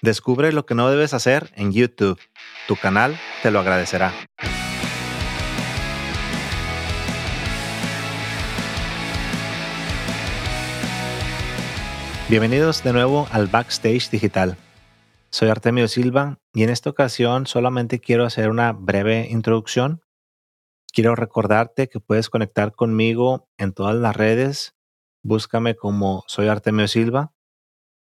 [0.00, 2.20] Descubre lo que no debes hacer en YouTube.
[2.68, 4.14] Tu canal te lo agradecerá.
[12.28, 14.56] Bienvenidos de nuevo al Backstage Digital.
[15.30, 20.02] Soy Artemio Silva y en esta ocasión solamente quiero hacer una breve introducción.
[20.92, 24.76] Quiero recordarte que puedes conectar conmigo en todas las redes.
[25.24, 27.32] Búscame como soy Artemio Silva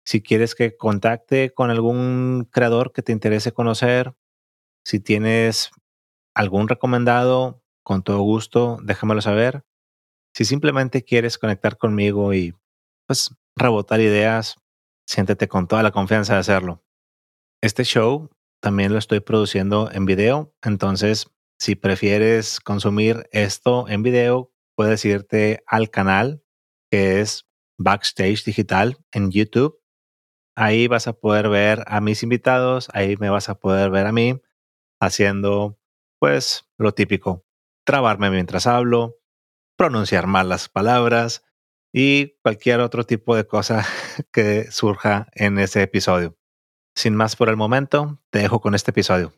[0.05, 4.14] si quieres que contacte con algún creador que te interese conocer,
[4.85, 5.71] si tienes
[6.35, 9.64] algún recomendado, con todo gusto, déjamelo saber.
[10.35, 12.54] Si simplemente quieres conectar conmigo y
[13.07, 14.57] pues rebotar ideas,
[15.07, 16.82] siéntete con toda la confianza de hacerlo.
[17.62, 24.53] Este show también lo estoy produciendo en video, entonces si prefieres consumir esto en video,
[24.75, 26.43] puedes irte al canal
[26.90, 27.46] que es
[27.79, 29.84] Backstage Digital en YouTube
[30.57, 34.12] Ahí vas a poder ver a mis invitados, ahí me vas a poder ver a
[34.12, 34.41] mí
[35.01, 35.79] haciendo
[36.20, 37.45] pues lo típico,
[37.84, 39.19] trabarme mientras hablo,
[39.77, 41.45] pronunciar mal las palabras
[41.92, 43.84] y cualquier otro tipo de cosa
[44.33, 46.37] que surja en ese episodio.
[46.95, 49.33] Sin más por el momento, te dejo con este episodio.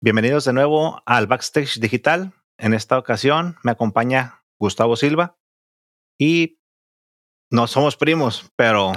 [0.00, 2.32] Bienvenidos de nuevo al Backstage Digital.
[2.58, 5.38] En esta ocasión me acompaña Gustavo Silva
[6.18, 6.60] y
[7.54, 8.92] no somos primos, pero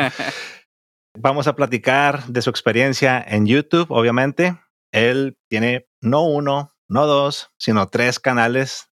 [1.18, 4.58] vamos a platicar de su experiencia en YouTube, obviamente.
[4.92, 8.90] Él tiene no uno, no dos, sino tres canales.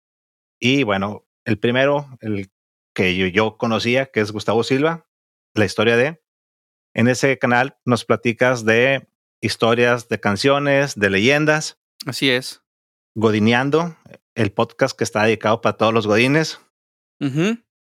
[0.59, 2.51] Y bueno, el primero, el
[2.93, 5.07] que yo, yo conocía, que es Gustavo Silva,
[5.55, 6.21] la historia de.
[6.93, 9.07] En ese canal nos platicas de
[9.41, 11.79] historias de canciones, de leyendas.
[12.05, 12.63] Así es.
[13.15, 13.95] Godineando,
[14.35, 16.59] el podcast que está dedicado para todos los godines.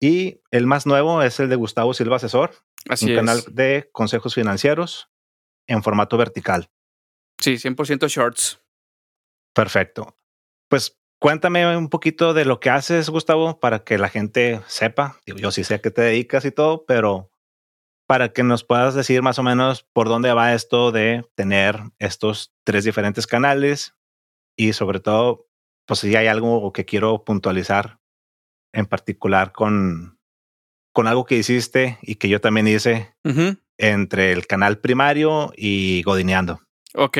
[0.01, 2.53] Y el más nuevo es el de Gustavo Silva Asesor,
[2.89, 5.11] Así un canal de consejos financieros
[5.67, 6.71] en formato vertical.
[7.41, 8.61] Sí, 100% shorts.
[9.55, 10.17] Perfecto.
[10.69, 15.19] Pues cuéntame un poquito de lo que haces, Gustavo, para que la gente sepa.
[15.27, 17.33] yo sí sé a qué te dedicas y todo, pero
[18.07, 22.55] para que nos puedas decir más o menos por dónde va esto de tener estos
[22.64, 23.95] tres diferentes canales
[24.57, 25.47] y sobre todo,
[25.87, 27.98] pues si hay algo que quiero puntualizar
[28.78, 30.18] en particular con,
[30.92, 33.12] con algo que hiciste y que yo también hice
[33.77, 36.61] entre el canal primario y Godineando.
[36.94, 37.18] Ok,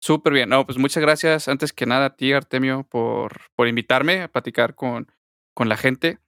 [0.00, 0.50] súper bien.
[0.50, 4.74] No, pues muchas gracias antes que nada a ti, Artemio, por, por invitarme a platicar
[4.74, 5.10] con,
[5.54, 6.18] con la gente.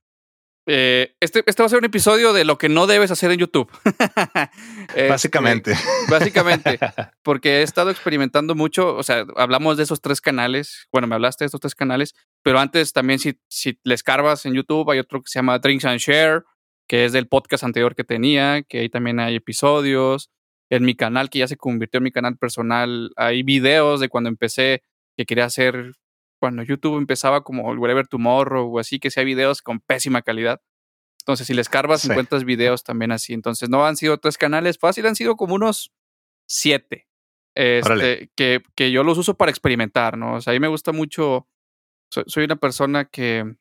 [0.72, 3.38] Eh, este, este va a ser un episodio de lo que no debes hacer en
[3.38, 3.70] YouTube.
[4.91, 5.75] Este, básicamente.
[6.08, 6.78] básicamente.
[7.22, 8.97] Porque he estado experimentando mucho.
[8.97, 10.88] O sea, hablamos de esos tres canales.
[10.92, 12.14] Bueno, me hablaste de estos tres canales.
[12.42, 15.84] Pero antes también, si, si le escarbas en YouTube, hay otro que se llama Drinks
[15.84, 16.42] and Share,
[16.88, 20.30] que es del podcast anterior que tenía, que ahí también hay episodios.
[20.70, 24.28] En mi canal, que ya se convirtió en mi canal personal, hay videos de cuando
[24.28, 24.82] empecé
[25.16, 25.94] que quería hacer
[26.41, 30.61] cuando YouTube empezaba como el Whatever Tomorrow o así, que sea videos con pésima calidad.
[31.21, 33.34] Entonces, si les carvas, encuentras videos también así.
[33.34, 35.93] Entonces, no han sido tres canales fácil, han sido como unos
[36.49, 37.06] siete.
[37.55, 40.37] Este, que, que, yo los uso para experimentar, ¿no?
[40.37, 41.47] O sea, a mí me gusta mucho.
[42.11, 43.55] Soy, una persona que.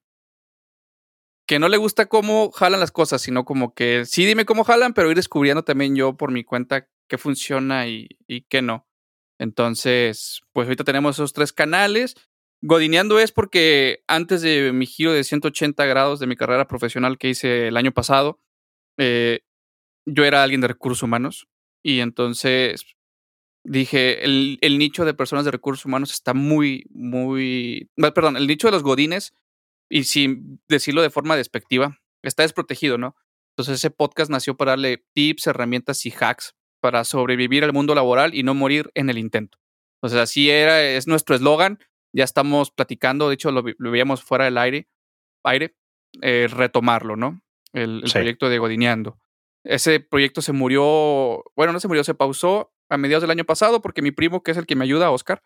[1.46, 4.94] que no le gusta cómo jalan las cosas, sino como que sí dime cómo jalan,
[4.94, 8.88] pero ir descubriendo también yo por mi cuenta qué funciona y, y qué no.
[9.40, 12.16] Entonces, pues ahorita tenemos esos tres canales.
[12.62, 17.30] Godineando es porque antes de mi giro de 180 grados de mi carrera profesional que
[17.30, 18.40] hice el año pasado,
[18.98, 19.42] eh,
[20.06, 21.48] yo era alguien de recursos humanos
[21.82, 22.86] y entonces
[23.64, 28.72] dije, el, nicho de personas de recursos humanos está muy, muy, perdón, el nicho de
[28.72, 29.34] los godines,
[29.90, 33.16] y sin decirlo de forma despectiva, está desprotegido, ¿no?
[33.52, 38.34] Entonces ese podcast nació para darle tips, herramientas y hacks para sobrevivir al mundo laboral
[38.34, 39.58] y no morir en el intento.
[39.98, 41.80] Entonces así era, es nuestro eslogan
[42.14, 44.88] ya estamos platicando, de hecho lo, veíamos fuera del aire,
[45.44, 45.76] aire
[46.22, 47.42] eh, retomarlo, ¿no?
[47.74, 49.20] El, proyecto de Godineando.
[49.64, 53.82] Ese proyecto se murió, bueno, no se murió, se pausó a mediados del año pasado
[53.82, 55.44] porque mi primo, que es el que me ayuda, Oscar,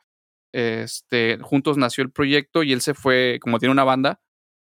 [0.54, 4.22] este, juntos nació el proyecto y él se fue, como tiene una banda,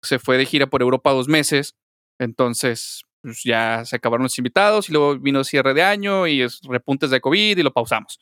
[0.01, 1.75] se fue de gira por Europa dos meses.
[2.17, 6.61] Entonces, pues ya se acabaron los invitados y luego vino cierre de año y es
[6.63, 8.19] repuntes de COVID y lo pausamos.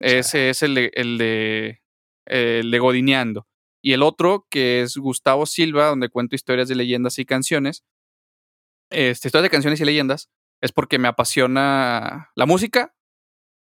[0.00, 1.83] Ese es el el de
[2.26, 2.62] eh.
[3.82, 7.84] Y el otro, que es Gustavo Silva, donde cuento historias de leyendas y canciones.
[8.90, 10.30] Este, historias de canciones y leyendas.
[10.62, 12.94] Es porque me apasiona la música.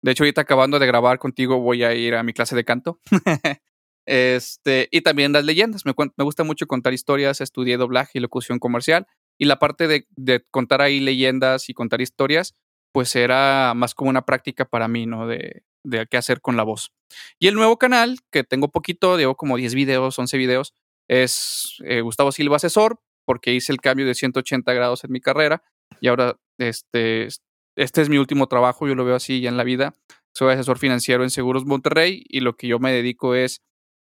[0.03, 3.01] De hecho, ahorita acabando de grabar contigo, voy a ir a mi clase de canto.
[4.07, 5.85] este, y también las leyendas.
[5.85, 7.41] Me, me, gusta mucho contar historias.
[7.41, 9.09] Estudié doblaje y locución comercial.
[9.37, 12.55] Y la parte de, de contar ahí leyendas y contar historias
[12.95, 15.27] pues era más como una práctica para mí, ¿no?
[15.27, 16.93] De, de qué hacer con la voz.
[17.39, 20.75] Y el nuevo canal, que tengo poquito, llevo como 10 videos, 11 videos,
[21.09, 25.63] es eh, Gustavo Silva Asesor, porque hice el cambio de 180 grados en mi carrera
[26.01, 27.29] y ahora este,
[27.77, 29.95] este es mi último trabajo, yo lo veo así ya en la vida.
[30.35, 33.63] Soy asesor financiero en Seguros Monterrey y lo que yo me dedico es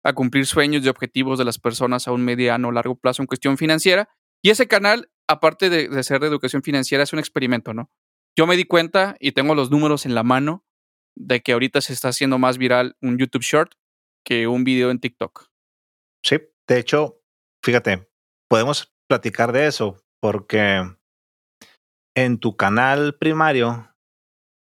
[0.04, 3.26] a cumplir sueños y objetivos de las personas a un mediano o largo plazo en
[3.26, 4.08] cuestión financiera.
[4.40, 7.90] Y ese canal, aparte de, de ser de educación financiera, es un experimento, ¿no?
[8.36, 10.64] Yo me di cuenta y tengo los números en la mano
[11.16, 13.74] de que ahorita se está haciendo más viral un YouTube Short
[14.24, 15.48] que un video en TikTok.
[16.24, 16.38] Sí,
[16.68, 17.20] de hecho,
[17.64, 18.08] fíjate,
[18.48, 20.82] podemos platicar de eso porque
[22.14, 23.94] en tu canal primario,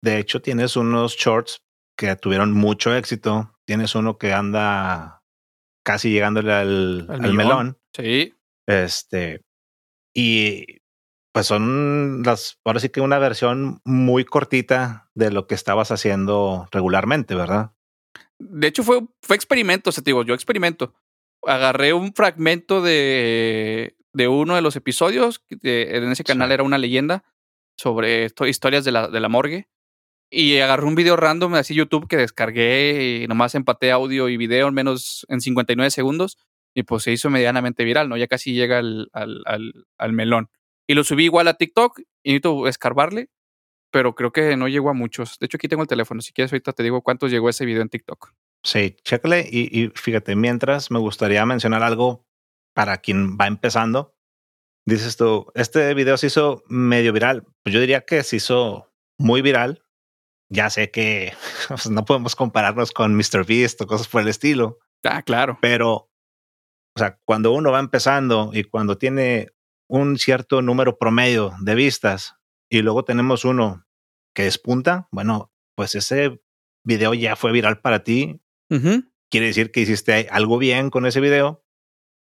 [0.03, 1.65] de hecho, tienes unos shorts
[1.97, 3.59] que tuvieron mucho éxito.
[3.67, 5.25] Tienes uno que anda
[5.85, 7.79] casi llegándole al, al melón.
[7.95, 8.35] Sí.
[8.69, 9.45] Este,
[10.15, 10.83] y
[11.37, 16.67] pues son las, ahora sí que una versión muy cortita de lo que estabas haciendo
[16.73, 17.73] regularmente, ¿verdad?
[18.39, 20.95] De hecho, fue, fue experimento, o sea, te digo, yo experimento.
[21.47, 27.23] Agarré un fragmento de, de uno de los episodios, en ese canal era una leyenda
[27.77, 29.69] sobre historias de la, de la morgue.
[30.31, 34.69] Y agarré un video random así YouTube que descargué y nomás empaté audio y video
[34.69, 36.39] en menos en 59 segundos
[36.75, 38.17] y pues se hizo medianamente viral, ¿no?
[38.17, 39.43] Ya casi llega al, al,
[39.99, 40.49] al melón.
[40.87, 43.29] Y lo subí igual a TikTok y necesito escarbarle,
[43.91, 45.39] pero creo que no llegó a muchos.
[45.39, 46.21] De hecho, aquí tengo el teléfono.
[46.21, 48.33] Si quieres, ahorita te digo cuántos llegó ese video en TikTok.
[48.63, 49.49] Sí, chécale.
[49.51, 52.27] Y, y fíjate, mientras me gustaría mencionar algo
[52.75, 54.15] para quien va empezando.
[54.87, 57.45] Dices tú, este video se hizo medio viral.
[57.65, 59.83] Pues yo diría que se hizo muy viral.
[60.49, 61.33] Ya sé que
[61.69, 64.79] pues, no podemos compararnos con MrBeast o cosas por el estilo.
[65.05, 65.59] Ah, claro.
[65.61, 69.56] Pero, o sea, cuando uno va empezando y cuando tiene
[69.89, 72.37] un cierto número promedio de vistas
[72.69, 73.87] y luego tenemos uno
[74.35, 76.41] que despunta, bueno, pues ese
[76.85, 78.41] video ya fue viral para ti.
[78.69, 81.65] Quiere decir que hiciste algo bien con ese video.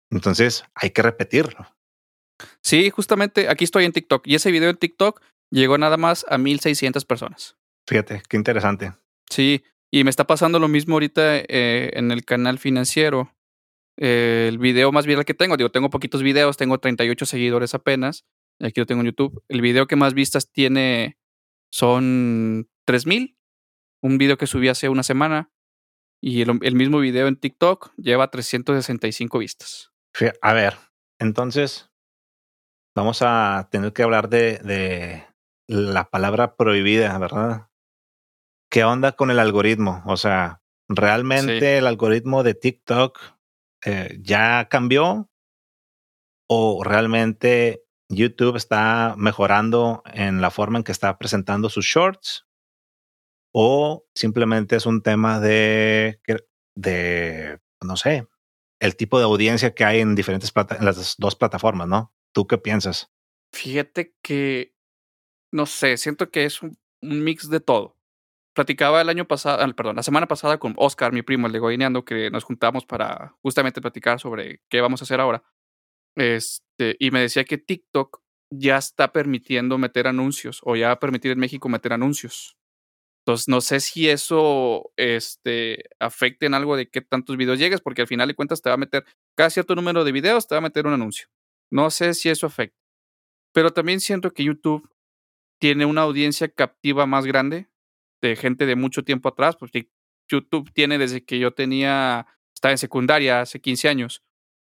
[0.10, 1.68] Entonces hay que repetirlo.
[2.62, 5.22] Sí, justamente aquí estoy en TikTok y ese video en TikTok
[5.52, 7.58] llegó nada más a 1600 personas.
[7.88, 8.94] Fíjate, qué interesante.
[9.30, 13.34] Sí, y me está pasando lo mismo ahorita eh, en el canal financiero
[14.02, 15.58] el video más viral que tengo.
[15.58, 18.26] Digo, tengo poquitos videos, tengo 38 seguidores apenas.
[18.60, 19.44] Aquí lo tengo en YouTube.
[19.48, 21.20] El video que más vistas tiene
[21.72, 23.38] son 3000.
[24.02, 25.52] Un video que subí hace una semana.
[26.20, 29.92] Y el, mismo video en TikTok lleva 365 vistas.
[30.42, 30.78] A ver,
[31.20, 31.92] entonces
[32.96, 35.26] vamos a tener que hablar de, de
[35.68, 37.70] la palabra prohibida, ¿verdad?
[38.72, 40.02] ¿Qué onda con el algoritmo?
[40.08, 43.20] O sea, realmente el algoritmo de TikTok
[43.86, 45.30] eh, ya cambió
[46.48, 52.46] o realmente YouTube está mejorando en la forma en que está presentando sus shorts
[53.54, 56.20] o simplemente es un tema de,
[56.76, 58.28] de no sé,
[58.80, 62.14] el tipo de audiencia que hay en diferentes en las dos plataformas, ¿no?
[62.34, 63.12] ¿Tú qué piensas?
[63.54, 64.74] Fíjate que,
[65.52, 68.01] no sé, siento que es un mix de todo
[68.54, 71.60] platicaba el año pasado, ah, perdón, la semana pasada con Oscar, mi primo, el de
[71.60, 75.44] Goineando, que nos juntamos para justamente platicar sobre qué vamos a hacer ahora.
[76.16, 78.22] Este, y me decía que TikTok
[78.52, 82.58] ya está permitiendo meter anuncios o ya va a permitir en México meter anuncios.
[83.22, 88.02] Entonces, no sé si eso este, afecte en algo de qué tantos videos llegues, porque
[88.02, 89.06] al final de cuentas te va a meter
[89.38, 91.28] cada cierto número de videos, te va a meter un anuncio.
[91.72, 92.78] No sé si eso afecta.
[93.54, 94.90] Pero también siento que YouTube
[95.60, 97.71] tiene una audiencia captiva más grande
[98.22, 99.90] de gente de mucho tiempo atrás, porque
[100.30, 104.24] YouTube tiene desde que yo tenía, estaba en secundaria hace 15 años.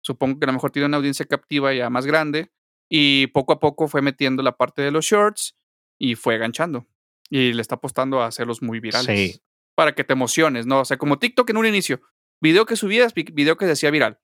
[0.01, 2.51] Supongo que a lo mejor tiene una audiencia captiva ya más grande
[2.89, 5.55] y poco a poco fue metiendo la parte de los shorts
[5.97, 6.85] y fue ganchando.
[7.29, 9.33] Y le está apostando a hacerlos muy virales.
[9.33, 9.41] Sí.
[9.75, 10.81] Para que te emociones, ¿no?
[10.81, 12.01] O sea, como TikTok en un inicio,
[12.41, 14.19] video que subías, video que se hacía viral.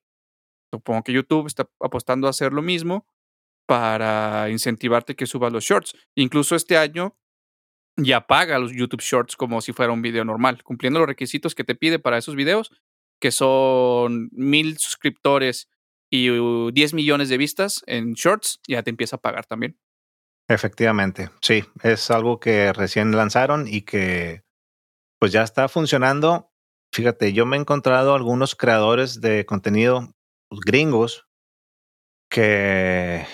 [0.72, 3.06] Supongo que YouTube está apostando a hacer lo mismo
[3.66, 5.96] para incentivarte que subas los shorts.
[6.14, 7.18] Incluso este año
[8.04, 11.64] ya paga los YouTube Shorts como si fuera un video normal, cumpliendo los requisitos que
[11.64, 12.70] te pide para esos videos,
[13.20, 15.68] que son mil suscriptores
[16.10, 19.78] y 10 millones de vistas en Shorts, ya te empieza a pagar también.
[20.48, 24.42] Efectivamente, sí, es algo que recién lanzaron y que
[25.18, 26.52] pues ya está funcionando.
[26.92, 30.14] Fíjate, yo me he encontrado algunos creadores de contenido
[30.48, 31.28] pues, gringos
[32.28, 33.24] que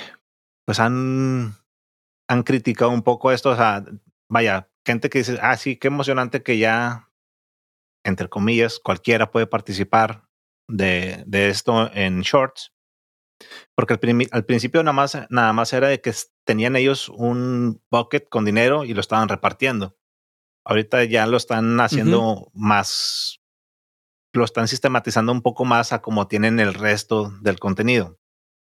[0.64, 1.54] pues han,
[2.28, 3.84] han criticado un poco esto, o sea,
[4.28, 7.10] vaya, gente que dice, ah, sí, qué emocionante que ya,
[8.04, 10.28] entre comillas, cualquiera puede participar
[10.68, 12.72] de, de esto en shorts.
[13.76, 16.12] Porque al, al, principio nada más, nada más era de que
[16.44, 19.96] tenían ellos un bucket con dinero y lo estaban repartiendo.
[20.64, 23.40] Ahorita ya lo están haciendo más,
[24.34, 28.18] lo están sistematizando un poco más a como tienen el resto del contenido.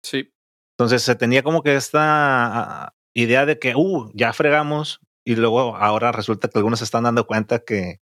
[0.03, 0.33] Sí.
[0.77, 5.75] Entonces se tenía como que esta ah, idea de que, uh, ya fregamos y luego
[5.77, 8.01] ahora resulta que algunos se están dando cuenta que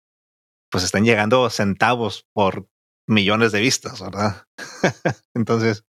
[0.72, 2.68] pues están llegando centavos por
[3.08, 4.46] millones de vistas, ¿verdad?
[5.36, 5.86] Entonces.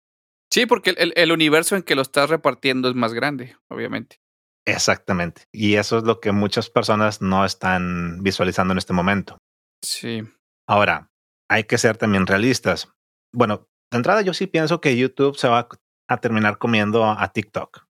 [0.51, 4.19] Sí, porque el, el, universo en que lo estás repartiendo es más grande, obviamente.
[4.65, 5.43] Exactamente.
[5.51, 9.37] Y eso es lo que muchas personas no están visualizando en este momento.
[9.83, 10.23] Sí.
[10.67, 11.11] Ahora,
[11.49, 12.91] hay que ser también realistas.
[13.33, 15.67] Bueno, de entrada yo sí pienso que YouTube se va
[16.07, 17.85] a terminar comiendo a TikTok.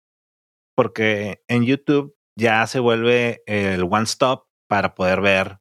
[0.77, 5.59] Porque en YouTube ya se vuelve el one stop para poder ver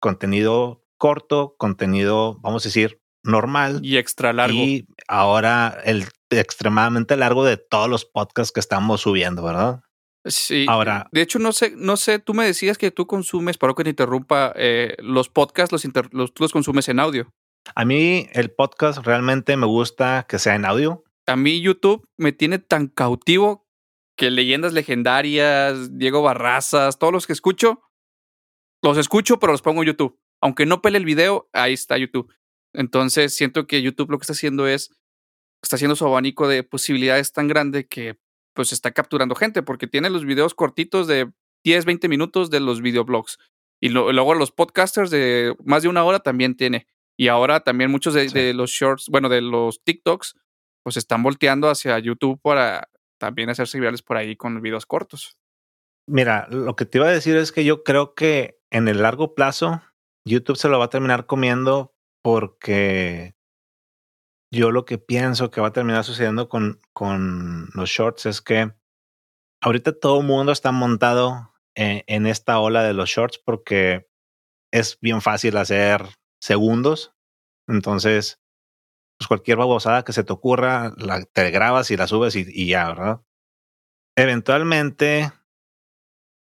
[0.00, 3.80] contenido corto, contenido, vamos a decir, normal.
[3.82, 4.56] Y extra largo.
[4.56, 9.80] Y ahora el extremadamente largo de todos los podcasts que estamos subiendo, ¿verdad?
[10.24, 10.66] Sí.
[10.68, 11.08] Ahora.
[11.10, 13.90] De hecho, no sé, no sé, tú me decías que tú consumes, para que te
[13.90, 17.28] interrumpa, eh, los podcasts los, los, tú los consumes en audio.
[17.74, 21.02] A mí el podcast realmente me gusta que sea en audio.
[21.26, 23.61] A mí YouTube me tiene tan cautivo
[24.22, 27.82] que leyendas legendarias, Diego Barrazas, todos los que escucho,
[28.80, 30.16] los escucho, pero los pongo en YouTube.
[30.40, 32.32] Aunque no pele el video, ahí está YouTube.
[32.72, 34.94] Entonces siento que YouTube lo que está haciendo es,
[35.60, 38.16] está haciendo su abanico de posibilidades tan grande que
[38.54, 41.32] pues está capturando gente, porque tiene los videos cortitos de
[41.64, 43.38] 10, 20 minutos de los videoblogs.
[43.80, 46.86] Y luego los podcasters de más de una hora también tiene.
[47.16, 50.36] Y ahora también muchos de, de, los shorts, bueno, de los TikToks,
[50.84, 52.88] pues están volteando hacia YouTube para
[53.22, 55.38] también hacerse virales por ahí con videos cortos.
[56.08, 59.36] Mira, lo que te iba a decir es que yo creo que en el largo
[59.36, 59.80] plazo
[60.26, 63.36] YouTube se lo va a terminar comiendo porque
[64.52, 68.74] yo lo que pienso que va a terminar sucediendo con, con los shorts es que
[69.62, 74.10] ahorita todo el mundo está montado en, en, esta ola de los shorts porque
[74.72, 76.02] es bien fácil hacer
[76.40, 77.14] segundos.
[77.68, 78.41] Entonces,
[79.22, 82.88] pues, cualquier babosada que se te ocurra, la, te grabas y la subes y, ya,
[82.88, 83.20] ¿verdad?
[84.16, 85.32] Eventualmente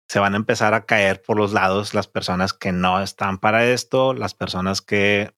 [0.07, 3.65] se van a empezar a caer por los lados las personas que no están para
[3.65, 5.33] esto, las personas que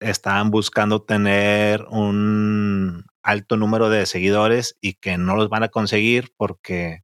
[0.00, 6.32] están buscando tener un alto número de seguidores y que no los van a conseguir
[6.36, 7.02] porque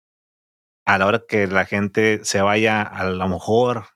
[0.85, 3.87] a la hora que la gente se vaya a lo mejor,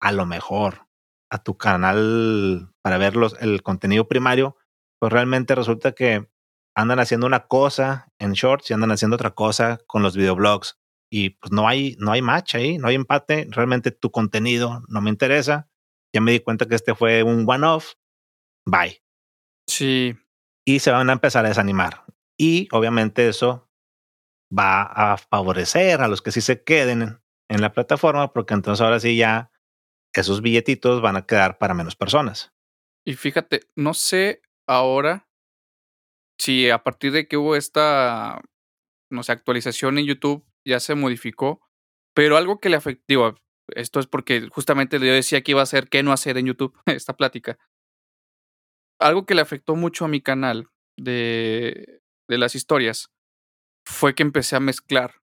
[0.00, 0.88] a lo mejor,
[1.30, 4.56] a tu canal para ver los, el contenido primario,
[4.98, 6.28] pues realmente resulta que
[6.74, 10.78] andan haciendo una cosa en shorts y andan haciendo otra cosa con los videoblogs.
[11.10, 13.46] Y pues no hay, no hay match ahí, no hay empate.
[13.50, 15.68] Realmente tu contenido no me interesa.
[16.14, 17.94] Ya me di cuenta que este fue un one-off.
[18.66, 19.02] Bye.
[19.68, 20.16] Sí.
[20.66, 22.04] Y se van a empezar a desanimar.
[22.38, 23.70] Y obviamente eso
[24.56, 29.00] va a favorecer a los que sí se queden en la plataforma, porque entonces ahora
[29.00, 29.50] sí ya
[30.12, 32.52] esos billetitos van a quedar para menos personas.
[33.04, 35.28] Y fíjate, no sé ahora,
[36.38, 38.40] si a partir de que hubo esta,
[39.10, 41.60] no sé, actualización en YouTube, ya se modificó,
[42.14, 43.36] pero algo que le afectó,
[43.68, 46.78] esto es porque justamente yo decía que iba a hacer qué no hacer en YouTube,
[46.86, 47.58] esta plática.
[48.98, 50.68] Algo que le afectó mucho a mi canal
[50.98, 53.10] de, de las historias
[53.86, 55.20] fue que empecé a mezclar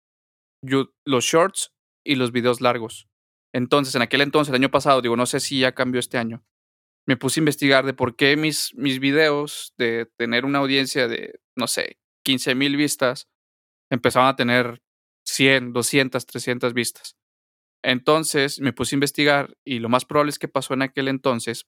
[0.61, 1.73] los shorts
[2.05, 3.07] y los videos largos.
[3.53, 6.43] Entonces, en aquel entonces, el año pasado, digo, no sé si ya cambió este año,
[7.07, 11.39] me puse a investigar de por qué mis, mis videos de tener una audiencia de,
[11.55, 13.27] no sé, 15 mil vistas,
[13.89, 14.81] empezaban a tener
[15.25, 17.15] 100, 200, 300 vistas.
[17.83, 21.65] Entonces me puse a investigar y lo más probable es que pasó en aquel entonces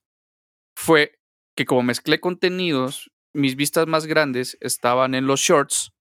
[0.75, 1.19] fue
[1.55, 5.91] que como mezclé contenidos, mis vistas más grandes estaban en los shorts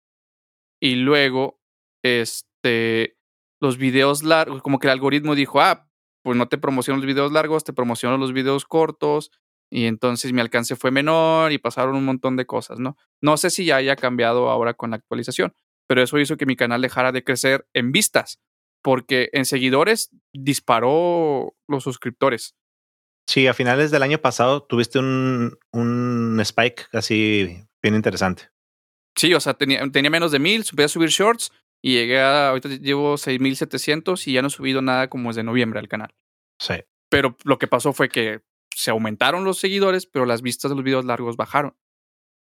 [0.80, 1.60] y luego
[2.04, 3.16] este
[3.60, 5.88] los videos largos, como que el algoritmo dijo, ah,
[6.22, 9.30] pues no te promociono los videos largos, te promociono los videos cortos.
[9.70, 12.96] Y entonces mi alcance fue menor y pasaron un montón de cosas, ¿no?
[13.22, 15.54] No sé si ya haya cambiado ahora con la actualización,
[15.86, 18.38] pero eso hizo que mi canal dejara de crecer en vistas,
[18.82, 22.54] porque en seguidores disparó los suscriptores.
[23.26, 28.50] Sí, a finales del año pasado tuviste un, un spike así bien interesante.
[29.16, 32.68] Sí, o sea, tenía, tenía menos de mil, a subir shorts y llegué a, ahorita
[32.68, 36.14] llevo 6.700 y ya no he subido nada como desde noviembre al canal.
[36.60, 36.74] Sí.
[37.10, 38.42] Pero lo que pasó fue que
[38.74, 41.76] se aumentaron los seguidores, pero las vistas de los videos largos bajaron.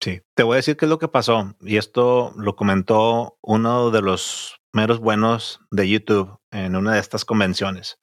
[0.01, 1.55] Sí, te voy a decir qué es lo que pasó.
[1.60, 7.25] Y esto lo comentó uno de los meros buenos de YouTube en una de estas
[7.25, 8.00] convenciones.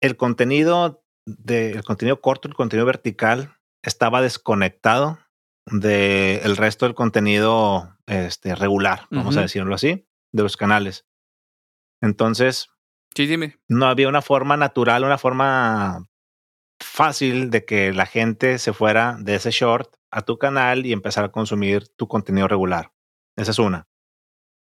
[0.00, 5.18] El contenido de el contenido corto, el contenido vertical, estaba desconectado
[5.66, 11.06] del resto del contenido este, regular, vamos a decirlo así de los canales.
[12.00, 12.70] Entonces,
[13.14, 13.58] sí, dime.
[13.68, 16.08] no había una forma natural, una forma
[16.80, 21.24] fácil de que la gente se fuera de ese short a tu canal y empezar
[21.24, 22.92] a consumir tu contenido regular.
[23.36, 23.88] Esa es una.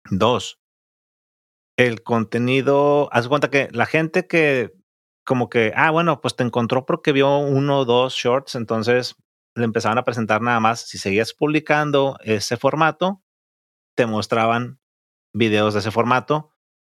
[0.10, 0.60] Dos,
[1.78, 4.74] el contenido, haz cuenta que la gente que
[5.26, 9.16] como que, ah, bueno, pues te encontró porque vio uno o dos shorts, entonces
[9.56, 13.24] le empezaban a presentar nada más, si seguías publicando ese formato,
[13.96, 14.80] te mostraban
[15.34, 16.52] videos de ese formato,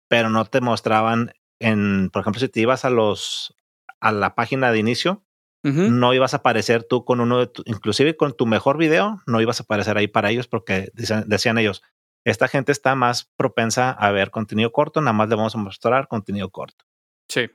[0.08, 3.56] pero no te mostraban en, por ejemplo, si te ibas a los
[4.02, 5.26] a la página de inicio,
[5.62, 9.42] no ibas a aparecer tú con uno de tu, inclusive con tu mejor video, no
[9.42, 11.84] ibas a aparecer ahí para ellos porque decían ellos,
[12.26, 16.08] esta gente está más propensa a ver contenido corto, nada más le vamos a mostrar
[16.08, 16.86] contenido corto.
[17.28, 17.50] Sí.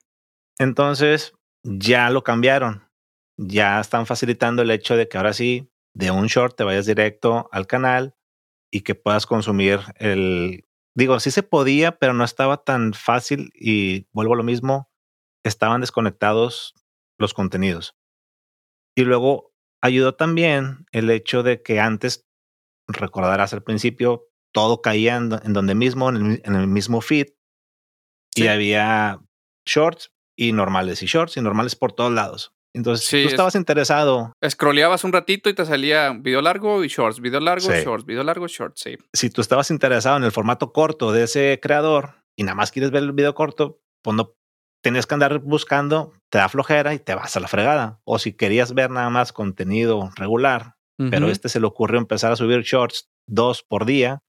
[0.59, 2.85] Entonces, ya lo cambiaron.
[3.39, 7.49] Ya están facilitando el hecho de que ahora sí, de un short te vayas directo
[7.53, 8.15] al canal
[8.71, 10.67] y que puedas consumir el...
[10.97, 14.91] Digo, sí se podía, pero no estaba tan fácil y vuelvo a lo mismo,
[15.45, 16.75] estaban desconectados
[17.19, 17.97] los contenidos.
[18.97, 22.27] Y luego ayudó también el hecho de que antes,
[22.87, 27.27] recordarás al principio, todo caía en, donde mismo, en el, mismo feed,
[28.37, 29.21] y había
[29.67, 32.55] shorts y normales, y shorts y normales por todos lados.
[32.75, 34.33] Entonces, si tú estabas interesado.
[34.47, 38.49] Scrolleabas un ratito y te salía video largo y shorts, video largo, shorts, video largo,
[38.49, 38.99] shorts, sí.
[39.13, 42.91] Si tú estabas interesado en el formato corto de ese creador y nada más quieres
[42.91, 44.35] ver el video corto, pues no
[44.83, 48.01] tenías que andar buscando, te da flojera y te vas a la fregada.
[48.05, 52.37] O si querías ver nada más contenido regular, pero este se le ocurrió empezar a
[52.37, 54.23] subir shorts dos por día,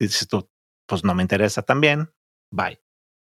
[0.00, 0.50] y dices tú,
[0.88, 2.10] pues no me interesa también,
[2.50, 2.81] bye.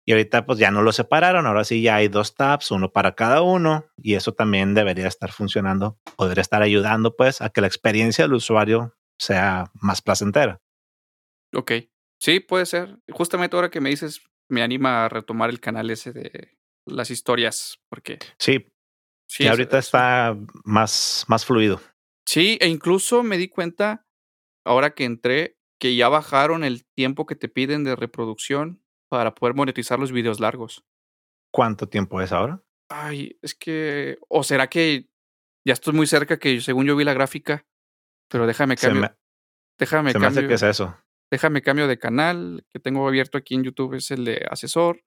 [0.07, 3.13] Y ahorita pues ya no lo separaron, ahora sí ya hay dos tabs, uno para
[3.13, 7.67] cada uno, y eso también debería estar funcionando, podría estar ayudando pues a que la
[7.67, 10.61] experiencia del usuario sea más placentera.
[11.53, 11.73] Ok,
[12.21, 12.99] sí, puede ser.
[13.11, 17.81] Justamente ahora que me dices, me anima a retomar el canal ese de las historias,
[17.89, 18.17] porque...
[18.39, 18.65] Sí,
[19.27, 21.81] sí ahorita está más, más fluido.
[22.25, 24.07] Sí, e incluso me di cuenta,
[24.65, 29.55] ahora que entré, que ya bajaron el tiempo que te piden de reproducción para poder
[29.55, 30.83] monetizar los videos largos.
[31.51, 32.61] ¿Cuánto tiempo es ahora?
[32.89, 34.17] Ay, es que.
[34.29, 35.09] O será que
[35.65, 37.65] ya estoy muy cerca que según yo vi la gráfica.
[38.29, 39.15] Pero déjame cambio.
[39.79, 40.97] déjame se me hace que es eso.
[41.31, 45.03] Déjame cambio de canal que tengo abierto aquí en YouTube, es el de asesor.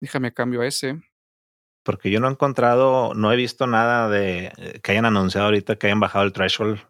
[0.00, 1.00] Déjame cambio a ese.
[1.84, 5.76] Porque yo no he encontrado, no he visto nada de eh, que hayan anunciado ahorita
[5.76, 6.80] que hayan bajado el threshold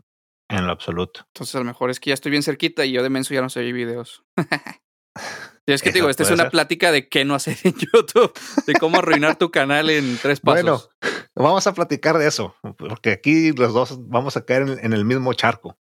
[0.49, 1.21] en lo absoluto.
[1.29, 3.43] Entonces a lo mejor es que ya estoy bien cerquita y yo de menso ya
[3.43, 4.25] no sé videos.
[5.67, 8.33] es que te digo, esta es una plática de qué no hacer en YouTube,
[8.67, 10.91] de cómo arruinar tu canal en tres pasos.
[11.01, 15.05] Bueno, vamos a platicar de eso, porque aquí los dos vamos a caer en, el
[15.05, 15.79] mismo charco.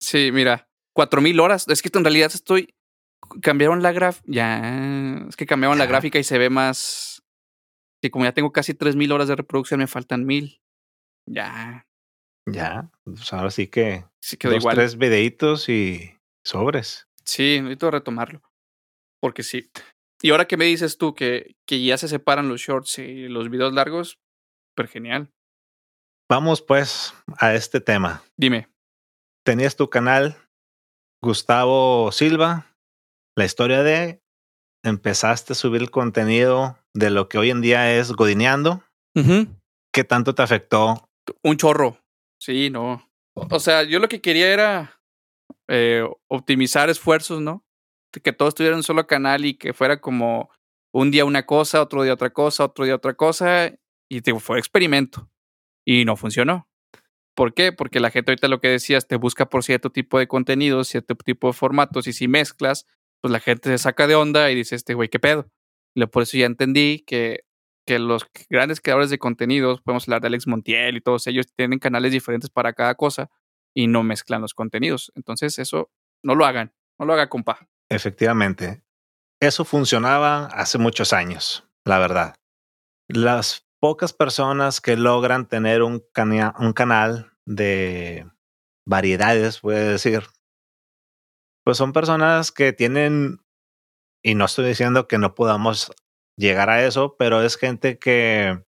[0.00, 1.66] Sí, mira, cuatro mil horas.
[1.68, 2.74] Es que en realidad estoy.
[3.40, 4.24] Cambiaron la gráfica.
[4.26, 5.26] Ya.
[5.28, 7.22] Es que cambiaron la gráfica y se ve más.
[8.02, 10.60] Y como ya tengo casi tres mil horas de reproducción, me faltan mil.
[11.26, 11.86] Ya.
[12.46, 12.90] Ya.
[13.04, 14.04] Pues ahora sí que.
[14.20, 14.76] Sí quedó igual.
[14.76, 17.08] Tres videitos y sobres.
[17.24, 18.42] Sí, necesito retomarlo.
[19.24, 19.70] Porque sí.
[20.20, 23.48] Y ahora que me dices tú que, que ya se separan los shorts y los
[23.48, 24.18] videos largos,
[24.68, 25.30] súper genial.
[26.30, 28.22] Vamos pues a este tema.
[28.36, 28.68] Dime.
[29.42, 30.36] Tenías tu canal,
[31.22, 32.76] Gustavo Silva,
[33.34, 34.20] la historia de
[34.84, 38.84] empezaste a subir el contenido de lo que hoy en día es Godineando.
[39.90, 41.08] ¿Qué tanto te afectó?
[41.42, 41.98] Un chorro.
[42.38, 43.10] Sí, no.
[43.34, 45.00] O sea, yo lo que quería era
[45.70, 47.64] eh, optimizar esfuerzos, ¿no?
[48.20, 50.50] Que todo estuviera un solo canal y que fuera como
[50.92, 53.72] un día una cosa, otro día otra cosa, otro día otra cosa,
[54.08, 55.28] y te, fue experimento.
[55.84, 56.68] Y no funcionó.
[57.34, 57.72] ¿Por qué?
[57.72, 61.16] Porque la gente ahorita lo que decías te busca por cierto tipo de contenidos, cierto
[61.16, 62.86] tipo de formatos, y si mezclas,
[63.20, 65.50] pues la gente se saca de onda y dice, este güey, ¿qué pedo?
[65.94, 67.44] Y por eso ya entendí que,
[67.86, 71.80] que los grandes creadores de contenidos, podemos hablar de Alex Montiel y todos ellos, tienen
[71.80, 73.30] canales diferentes para cada cosa
[73.74, 75.12] y no mezclan los contenidos.
[75.16, 75.90] Entonces, eso
[76.22, 77.68] no lo hagan, no lo haga, compa.
[77.90, 78.82] Efectivamente.
[79.40, 82.34] Eso funcionaba hace muchos años, la verdad.
[83.08, 86.02] Las pocas personas que logran tener un,
[86.58, 88.26] un canal de
[88.86, 90.22] variedades, voy a decir,
[91.64, 93.44] pues son personas que tienen,
[94.22, 95.92] y no estoy diciendo que no podamos
[96.36, 98.64] llegar a eso, pero es gente que,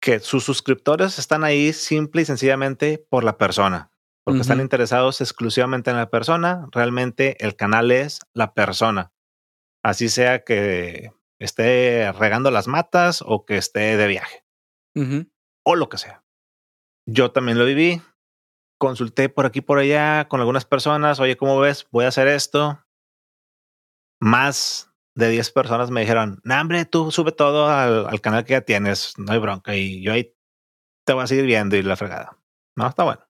[0.00, 3.91] que sus suscriptores están ahí simple y sencillamente por la persona
[4.24, 6.68] porque están interesados exclusivamente en la persona.
[6.70, 9.12] Realmente el canal es la persona.
[9.82, 14.44] Así sea que esté regando las matas o que esté de viaje.
[15.64, 16.24] O lo que sea.
[17.06, 18.00] Yo también lo viví.
[18.78, 21.18] Consulté por aquí por allá con algunas personas.
[21.18, 21.86] Oye, ¿cómo ves?
[21.90, 22.84] Voy a hacer esto.
[24.20, 28.60] Más de 10 personas me dijeron, no, hombre, tú sube todo al, canal que ya
[28.62, 29.74] tienes, no hay bronca.
[29.74, 30.34] Y yo ahí
[31.04, 32.38] te voy a seguir viendo y la fregada.
[32.76, 33.22] No, está bueno.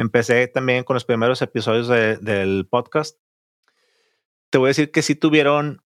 [0.00, 3.18] Empecé también con los primeros episodios del podcast.
[4.48, 5.82] Te voy a decir que sí tuvieron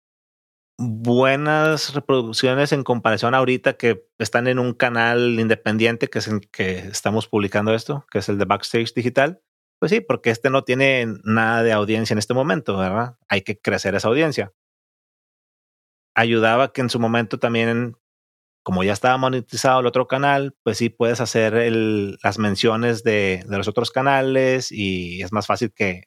[0.79, 6.79] buenas reproducciones en comparación ahorita que están en un canal independiente que es en que
[6.79, 9.43] estamos publicando esto, que es el de Backstage Digital.
[9.79, 13.19] Pues sí, porque este no tiene nada de audiencia en este momento, ¿verdad?
[13.29, 14.55] Hay que crecer esa audiencia.
[16.15, 17.99] Ayudaba que en su momento también,
[18.69, 21.55] como ya estaba monetizado el otro canal, pues sí puedes hacer
[22.23, 26.05] las menciones de, los otros canales y es más fácil que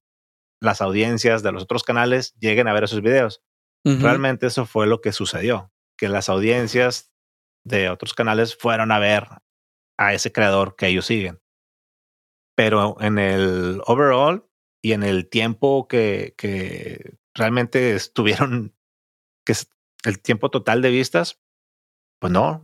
[0.62, 3.42] las audiencias de los otros canales lleguen a ver esos videos.
[3.84, 7.12] Realmente eso fue lo que sucedió, que las audiencias
[7.66, 9.28] de otros canales fueron a ver
[9.98, 11.42] a ese creador que ellos siguen
[12.56, 14.46] pero en el overall
[14.84, 18.76] y en el tiempo que, que realmente estuvieron,
[19.44, 19.68] que es
[20.04, 21.42] el tiempo total de vistas,
[22.22, 22.64] pues no,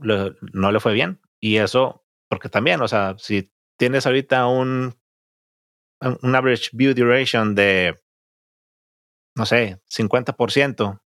[0.54, 1.20] no le fue bien.
[1.42, 4.96] Y eso, porque también, o sea, si tienes ahorita un,
[6.22, 8.00] un average view duration de,
[9.36, 11.02] no sé, 50%,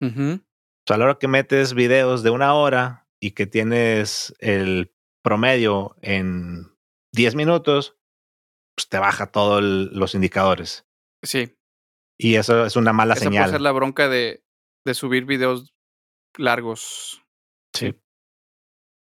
[0.00, 0.44] uh -huh.
[0.88, 6.74] a la hora que metes videos de una hora y que tienes el promedio en
[7.12, 7.98] 10 minutos,
[8.74, 10.86] pues te baja todos los indicadores.
[11.22, 11.58] Sí.
[12.18, 13.44] Y eso es una mala señal.
[13.44, 14.42] Puede ser la bronca de,
[14.86, 15.74] de subir videos
[16.38, 17.21] largos.
[17.74, 17.94] Sí.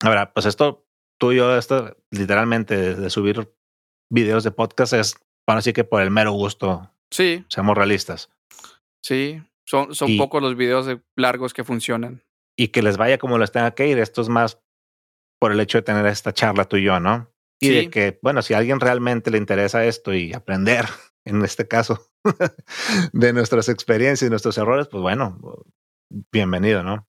[0.02, 0.86] Ahora, pues esto
[1.20, 3.54] tuyo, esto literalmente de, subir
[4.10, 5.16] videos de podcast es
[5.46, 6.92] para así que por el mero gusto.
[7.12, 7.46] Sí.
[7.50, 8.30] Seamos realistas.
[9.04, 9.42] Sí.
[9.66, 12.24] Son, son pocos los videos largos que funcionan.
[12.58, 13.98] Y que les vaya como les tenga que ir.
[13.98, 14.62] Esto es más
[15.40, 17.32] por el hecho de tener esta charla tú y yo, ¿no?
[17.60, 20.86] Y de que, bueno, si a alguien realmente le interesa esto y aprender,
[21.26, 22.12] en este caso,
[23.14, 25.40] de nuestras experiencias y nuestros errores, pues bueno,
[26.32, 27.08] bienvenido, ¿no?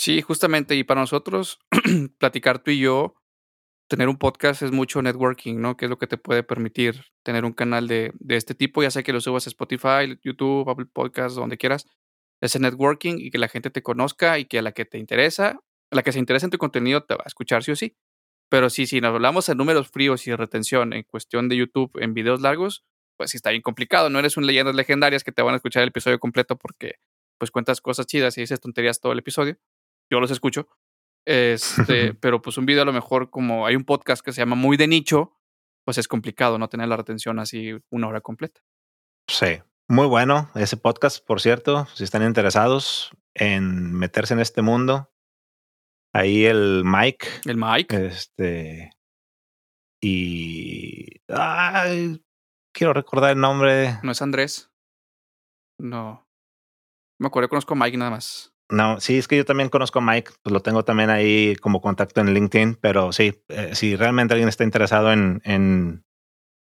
[0.00, 0.74] Sí, justamente.
[0.76, 1.58] Y para nosotros,
[2.18, 3.16] platicar tú y yo,
[3.86, 5.76] tener un podcast es mucho networking, ¿no?
[5.76, 8.90] Que es lo que te puede permitir tener un canal de, de este tipo, ya
[8.90, 11.86] sea que lo subas a Spotify, YouTube, Apple Podcasts, donde quieras.
[12.40, 15.60] Ese networking y que la gente te conozca y que a la que te interesa,
[15.90, 17.94] a la que se interesa en tu contenido te va a escuchar sí o sí.
[18.48, 22.14] Pero sí, si nos hablamos en números fríos y retención en cuestión de YouTube en
[22.14, 22.84] videos largos,
[23.18, 24.08] pues sí está bien complicado.
[24.08, 26.96] No eres un leyendas legendarias que te van a escuchar el episodio completo porque
[27.38, 29.58] pues cuentas cosas chidas y dices tonterías todo el episodio.
[30.10, 30.68] Yo los escucho.
[31.26, 34.56] Este, pero pues un video a lo mejor como hay un podcast que se llama
[34.56, 35.36] Muy de nicho,
[35.84, 38.60] pues es complicado no tener la retención así una hora completa.
[39.28, 45.12] Sí, muy bueno ese podcast, por cierto, si están interesados en meterse en este mundo,
[46.12, 47.26] ahí el Mike.
[47.46, 48.06] El Mike.
[48.06, 48.92] Este.
[50.02, 51.20] Y.
[51.28, 52.24] Ay,
[52.72, 53.98] quiero recordar el nombre.
[54.02, 54.70] No es Andrés.
[55.78, 56.26] No.
[57.18, 58.54] Me acuerdo, conozco a Mike nada más.
[58.70, 61.80] No, sí, es que yo también conozco a Mike, pues lo tengo también ahí como
[61.80, 66.04] contacto en LinkedIn, pero sí, eh, si realmente alguien está interesado en, en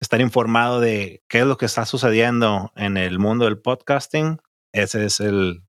[0.00, 4.40] estar informado de qué es lo que está sucediendo en el mundo del podcasting,
[4.72, 5.62] ese es el,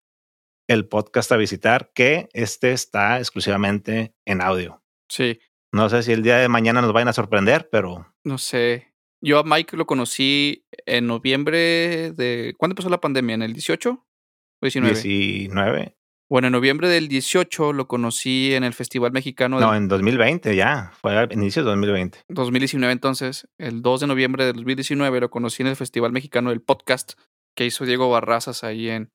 [0.67, 4.83] el podcast a visitar, que este está exclusivamente en audio.
[5.09, 5.39] Sí.
[5.71, 8.13] No sé si el día de mañana nos vayan a sorprender, pero.
[8.23, 8.93] No sé.
[9.21, 12.55] Yo a Mike lo conocí en noviembre de.
[12.57, 13.35] ¿Cuándo empezó la pandemia?
[13.35, 14.05] ¿En el 18 o
[14.61, 14.93] 19?
[14.95, 15.94] 19.
[16.29, 19.59] Bueno, en noviembre del 18 lo conocí en el Festival Mexicano.
[19.59, 20.91] No, en 2020 ya.
[20.99, 22.23] Fue a inicios de 2020.
[22.29, 23.47] 2019, entonces.
[23.57, 27.13] El 2 de noviembre de 2019 lo conocí en el Festival Mexicano del Podcast
[27.55, 29.11] que hizo Diego Barrazas ahí en,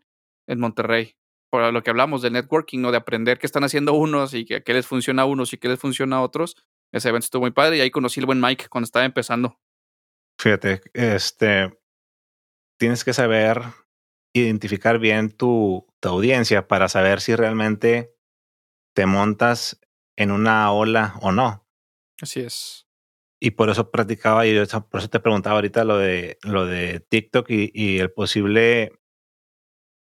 [0.46, 1.16] en Monterrey
[1.50, 2.92] por lo que hablamos del networking, ¿no?
[2.92, 5.80] De aprender qué están haciendo unos y qué les funciona a unos y qué les
[5.80, 6.56] funciona a otros.
[6.92, 9.58] Ese evento estuvo muy padre y ahí conocí el buen Mike cuando estaba empezando.
[10.40, 11.76] Fíjate, este,
[12.78, 13.62] tienes que saber
[14.32, 18.14] identificar bien tu, tu audiencia para saber si realmente
[18.94, 19.80] te montas
[20.16, 21.66] en una ola o no.
[22.20, 22.86] Así es.
[23.40, 24.54] Y por eso practicaba y
[24.90, 28.92] por eso te preguntaba ahorita lo de lo de TikTok y, y el posible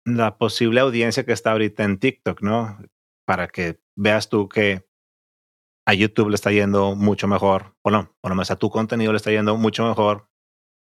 [0.06, 2.78] la posible audiencia que está ahorita en TikTok, ¿no?
[3.26, 4.86] Para que veas tú que
[5.86, 9.18] a YouTube le está yendo mucho mejor, bueno, por lo menos a tu contenido le
[9.18, 10.30] está yendo mucho mejor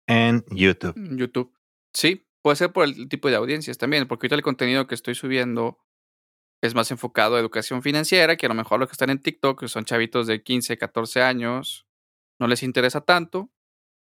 [0.06, 0.94] en YouTube.
[1.16, 1.52] YouTube.
[1.92, 5.16] Sí, puede ser por el tipo de audiencias también, porque ahorita el contenido que estoy
[5.16, 5.80] subiendo
[6.62, 9.66] es más enfocado a educación financiera, que a lo mejor los que están en TikTok,
[9.66, 11.88] son chavitos de 15, 14 años,
[12.38, 13.50] no les interesa tanto,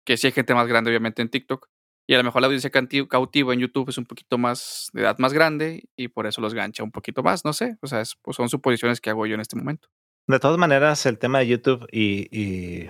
[0.04, 1.70] que sí hay gente más grande obviamente en TikTok,
[2.06, 2.70] y a lo mejor la audiencia
[3.08, 6.52] cautiva en YouTube es un poquito más de edad más grande y por eso los
[6.52, 7.78] gancha un poquito más, no sé.
[7.80, 9.88] O sea, pues son suposiciones que hago yo en este momento.
[10.26, 12.88] De todas maneras, el tema de YouTube y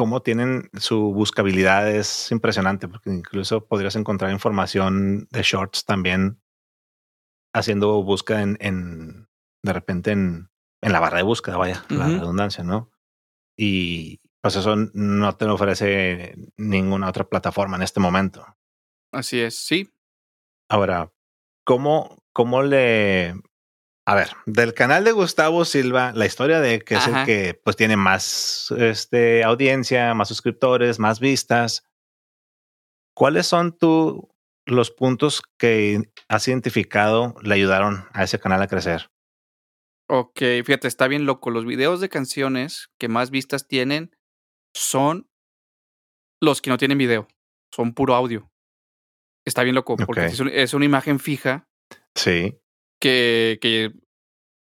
[0.00, 6.40] cómo tienen su buscabilidad es impresionante, porque incluso podrías encontrar información de shorts también
[7.52, 9.28] haciendo búsqueda en, en
[9.62, 10.48] de repente en,
[10.80, 12.90] en, la barra de búsqueda, vaya, la redundancia, ¿no?
[13.58, 18.46] Y pues eso no te lo ofrece ninguna otra plataforma en este momento.
[19.12, 19.92] Así es, sí.
[20.70, 21.12] Ahora,
[21.62, 23.34] ¿cómo, cómo le...
[24.10, 27.76] A ver, del canal de Gustavo Silva, la historia de que es el que pues
[27.76, 31.88] tiene más este, audiencia, más suscriptores, más vistas.
[33.14, 34.28] ¿Cuáles son tu,
[34.66, 39.12] los puntos que has identificado le ayudaron a ese canal a crecer?
[40.08, 41.50] Ok, fíjate, está bien loco.
[41.50, 44.16] Los videos de canciones que más vistas tienen
[44.74, 45.30] son
[46.40, 47.28] los que no tienen video,
[47.72, 48.50] son puro audio.
[49.46, 51.68] Está bien loco, porque es, una imagen fija.
[52.16, 52.60] Sí.
[53.00, 53.92] Que, que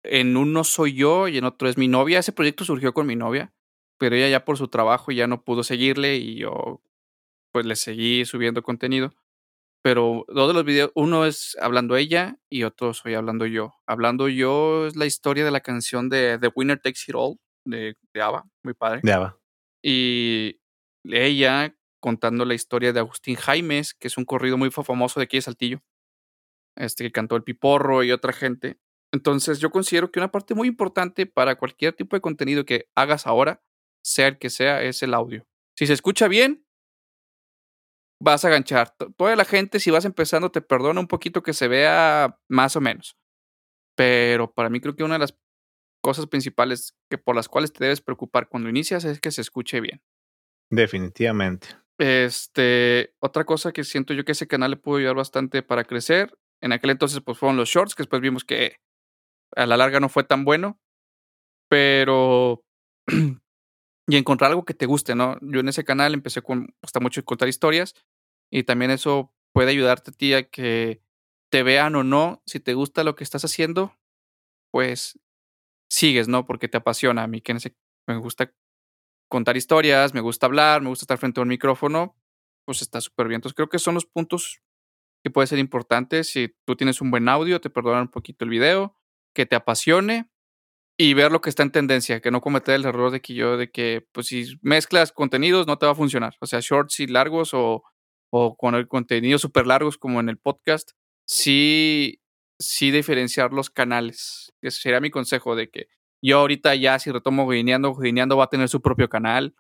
[0.04, 2.20] en uno soy yo y en otro es mi novia.
[2.20, 3.54] Ese proyecto surgió con mi novia,
[3.98, 6.82] pero ella ya por su trabajo ya no pudo seguirle y yo
[7.52, 9.14] pues le seguí subiendo contenido.
[9.82, 13.76] Pero dos de los videos, uno es hablando ella y otro soy hablando yo.
[13.86, 17.96] Hablando yo es la historia de la canción de The Winner Takes It All de,
[18.14, 19.02] de Ava, muy padre.
[19.04, 19.38] De Ava.
[19.84, 20.60] Y
[21.04, 25.38] ella contando la historia de Agustín Jaimes, que es un corrido muy famoso de aquí
[25.38, 25.82] de Saltillo,
[26.76, 28.80] este que cantó el Piporro y otra gente.
[29.12, 33.28] Entonces yo considero que una parte muy importante para cualquier tipo de contenido que hagas
[33.28, 33.64] ahora,
[34.04, 35.48] sea el que sea, es el audio.
[35.78, 36.66] Si se escucha bien,
[38.22, 38.96] vas a ganchar.
[39.18, 42.82] Toda la gente, si vas empezando, te perdona un poquito que se vea más o
[42.82, 43.18] menos.
[43.96, 45.38] Pero para mí creo que una de las
[46.02, 49.80] cosas principales que por las cuales te debes preocupar cuando inicias es que se escuche
[49.80, 50.02] bien.
[50.70, 51.68] Definitivamente.
[51.98, 56.38] Este, otra cosa que siento yo que ese canal le pudo ayudar bastante para crecer.
[56.66, 58.78] En aquel entonces, pues fueron los shorts, que después vimos que
[59.56, 60.80] a la larga no fue tan bueno.
[61.70, 62.66] Pero.
[64.08, 65.38] y encontrar algo que te guste, ¿no?
[65.42, 66.74] Yo en ese canal empecé con.
[66.82, 67.94] gusta mucho contar historias.
[68.52, 71.04] Y también eso puede ayudarte a ti a que
[71.52, 72.42] te vean o no.
[72.48, 73.96] Si te gusta lo que estás haciendo,
[74.72, 75.20] pues
[75.88, 76.48] sigues, ¿no?
[76.48, 77.22] Porque te apasiona.
[77.22, 77.56] A mí que
[78.08, 78.52] me gusta
[79.30, 82.16] contar historias, me gusta hablar, me gusta estar frente a un micrófono,
[82.66, 83.38] pues está súper bien.
[83.38, 84.64] Entonces creo que son los puntos
[85.26, 86.30] que pueden ser importantes.
[86.30, 88.96] Si tú tienes un buen audio, te perdonan un poquito el video,
[89.34, 90.30] que te apasione
[91.00, 93.58] y ver lo que está en tendencia, que no cometer el error de que yo,
[93.58, 96.36] de que pues si mezclas contenidos no te va a funcionar.
[96.42, 97.84] O sea, shorts y largos o,
[98.30, 100.92] o con el contenido súper largos como en el podcast,
[101.26, 102.22] sí
[102.60, 104.54] sí diferenciar los canales.
[104.62, 105.88] Ese sería mi consejo de que
[106.22, 109.56] yo ahorita ya si retomo Guineando, Guineando va a tener su propio canal.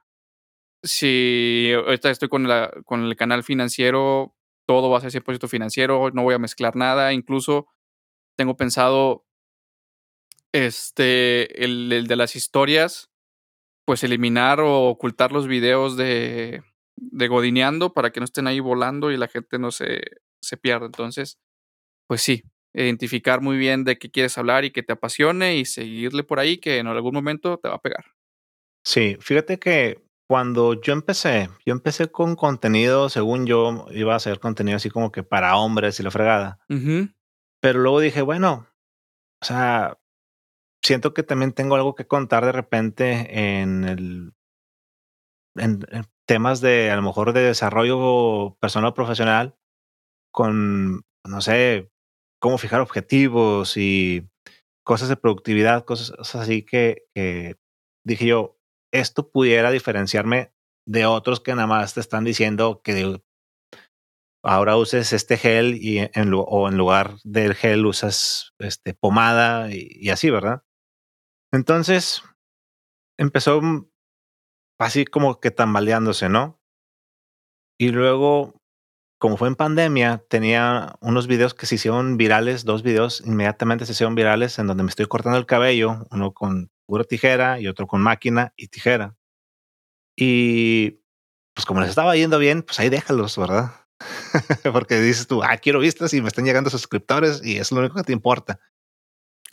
[0.84, 6.10] Si ahorita estoy con, la, con el canal financiero, todo va a ser 100% financiero,
[6.12, 7.14] no voy a mezclar nada.
[7.14, 7.68] Incluso
[8.38, 9.26] tengo pensado
[10.52, 13.12] este, el, de las historias,
[13.86, 16.64] pues eliminar o ocultar los videos de,
[16.96, 20.02] de Godineando para que no estén ahí volando y la gente no se,
[20.42, 20.86] se pierda.
[20.86, 21.40] Entonces,
[22.08, 26.24] pues sí, identificar muy bien de qué quieres hablar y que te apasione y seguirle
[26.24, 28.06] por ahí que en algún momento te va a pegar.
[28.84, 34.40] Sí, fíjate que cuando yo empecé, yo empecé con contenido, según yo iba a hacer
[34.40, 36.60] contenido así como que para hombres y la fregada.
[37.62, 38.68] Pero luego dije, bueno,
[39.42, 39.98] o sea,
[40.84, 44.34] siento que también tengo algo que contar de repente en el
[45.58, 49.56] en, en temas de a lo mejor de desarrollo personal o profesional
[50.32, 51.92] con no sé,
[52.40, 54.30] cómo fijar objetivos y
[54.84, 57.08] cosas de productividad, cosas así que,
[58.04, 58.55] dije yo,
[59.00, 60.54] esto pudiera diferenciarme
[60.88, 63.22] de otros que nada más te están diciendo que
[64.44, 70.10] ahora uses este gel y en, o en lugar del gel usas este, pomada y,
[70.10, 70.64] así, ¿verdad?
[71.52, 72.24] Entonces
[73.18, 73.62] empezó
[74.80, 76.60] así como que tambaleándose, ¿no?
[77.80, 78.54] Y luego
[79.18, 83.94] como fue en pandemia, tenía unos videos que se hicieron virales, dos videos inmediatamente se
[83.94, 87.88] hicieron virales en donde me estoy cortando el cabello, uno con pura tijera y otro
[87.88, 89.16] con máquina y tijera.
[90.16, 91.02] Y
[91.54, 93.72] pues como les estaba yendo bien, pues ahí déjalos, ¿verdad?
[94.74, 97.96] Porque dices tú, ah, quiero vistas y me están llegando suscriptores y es lo único
[97.96, 98.60] que te importa.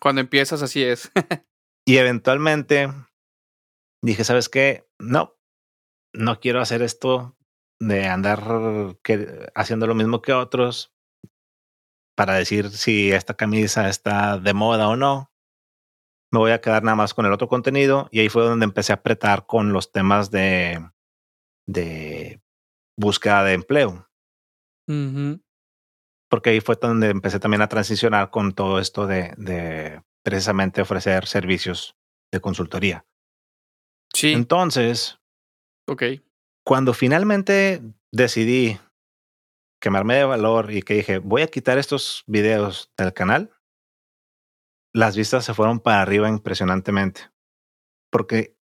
[0.00, 1.10] Cuando empiezas así es.
[1.86, 2.88] y eventualmente
[4.02, 4.88] dije, ¿sabes qué?
[4.98, 5.38] No,
[6.12, 7.36] no quiero hacer esto
[7.80, 8.96] de andar
[9.54, 10.94] haciendo lo mismo que otros
[12.16, 15.31] para decir si esta camisa está de moda o no.
[16.32, 18.92] Me voy a quedar nada más con el otro contenido y ahí fue donde empecé
[18.92, 20.84] a apretar con los temas de,
[21.66, 22.42] de
[22.98, 24.08] búsqueda de empleo.
[26.28, 31.26] Porque ahí fue donde empecé también a transicionar con todo esto de, de precisamente ofrecer
[31.26, 31.94] servicios
[32.32, 33.06] de consultoría.
[34.12, 34.32] Sí.
[34.32, 35.20] Entonces,
[35.86, 36.02] ok
[36.64, 38.78] cuando finalmente decidí
[39.80, 43.50] que me armé de valor y que dije, voy a quitar estos videos del canal,
[44.94, 47.30] las vistas se fueron para arriba impresionantemente.
[48.10, 48.56] Porque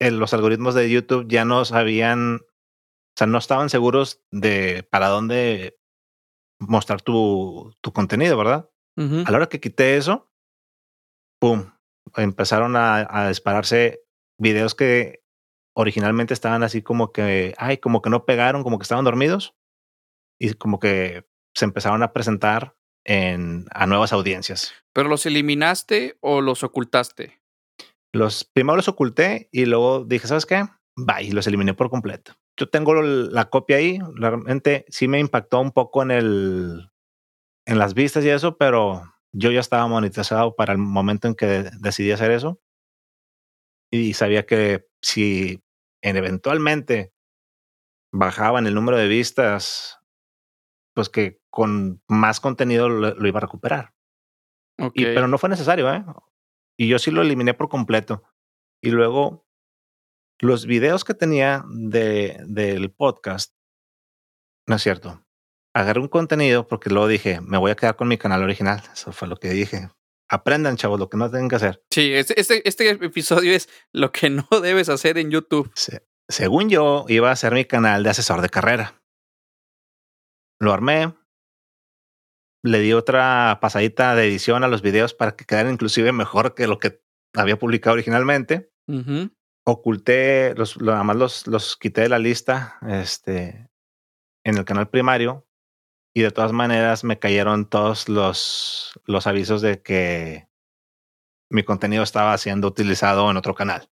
[0.00, 5.78] los algoritmos de YouTube ya no sabían, o sea, no estaban seguros de para dónde
[6.60, 8.70] mostrar tu, tu contenido, ¿verdad?
[8.96, 10.30] A la hora que quité eso,
[11.40, 11.72] ¡pum!
[12.16, 14.04] Empezaron a, a dispararse
[14.38, 15.24] videos que
[15.74, 19.56] originalmente estaban así como que, ay, como que no pegaron, como que estaban dormidos
[20.40, 24.72] y como que se empezaron a presentar en, a nuevas audiencias.
[24.92, 27.40] ¿Pero los eliminaste o los ocultaste?
[28.12, 30.64] Los primero los oculté y luego dije, ¿sabes qué?
[30.96, 32.34] Bye, los eliminé por completo.
[32.56, 36.90] Yo tengo la copia ahí, realmente sí me impactó un poco en el
[37.66, 41.46] en las vistas y eso, pero yo ya estaba monetizado para el momento en que
[41.80, 42.60] decidí hacer eso.
[43.90, 45.62] Y sabía que si
[46.02, 47.12] eventualmente
[48.12, 49.98] bajaban el número de vistas
[50.94, 53.94] pues que con más contenido lo, iba a recuperar.
[54.92, 56.04] Y, pero no fue necesario, ¿eh?
[56.76, 58.24] Y yo sí lo eliminé por completo.
[58.82, 59.46] Y luego,
[60.40, 63.54] los videos que tenía de, del podcast,
[64.66, 65.24] no es cierto.
[65.72, 68.82] Agarré un contenido porque luego dije, me voy a quedar con mi canal original.
[68.92, 69.90] Eso fue lo que dije.
[70.28, 71.84] Aprendan, chavos, lo que no tienen que hacer.
[71.92, 75.70] Sí, este, este, este episodio es lo que no debes hacer en YouTube.
[76.28, 79.04] según yo, iba a ser mi canal de asesor de carrera.
[80.58, 81.14] Lo armé.
[82.64, 86.66] Le di otra pasadita de edición a los videos para que quedaran inclusive mejor que
[86.66, 87.02] lo que
[87.34, 88.72] había publicado originalmente.
[89.66, 93.68] Oculté, los, nada más los, los quité de la lista este,
[94.44, 95.46] en el canal primario.
[96.14, 100.48] Y de todas maneras me cayeron todos los, los avisos de que
[101.50, 103.90] mi contenido estaba siendo utilizado en otro canal.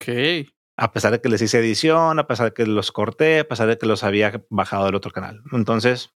[0.00, 3.48] Ok a pesar de que les hice edición, a pesar de que los corté, a
[3.48, 5.42] pesar de que los había bajado del otro canal.
[5.50, 6.14] Entonces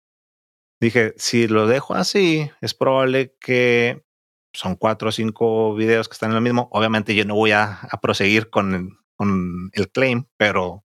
[0.80, 4.04] dije, si lo dejo así, es probable que
[4.52, 6.68] son cuatro o cinco videos que están en lo mismo.
[6.72, 10.84] Obviamente yo no voy a, proseguir con, con el claim, pero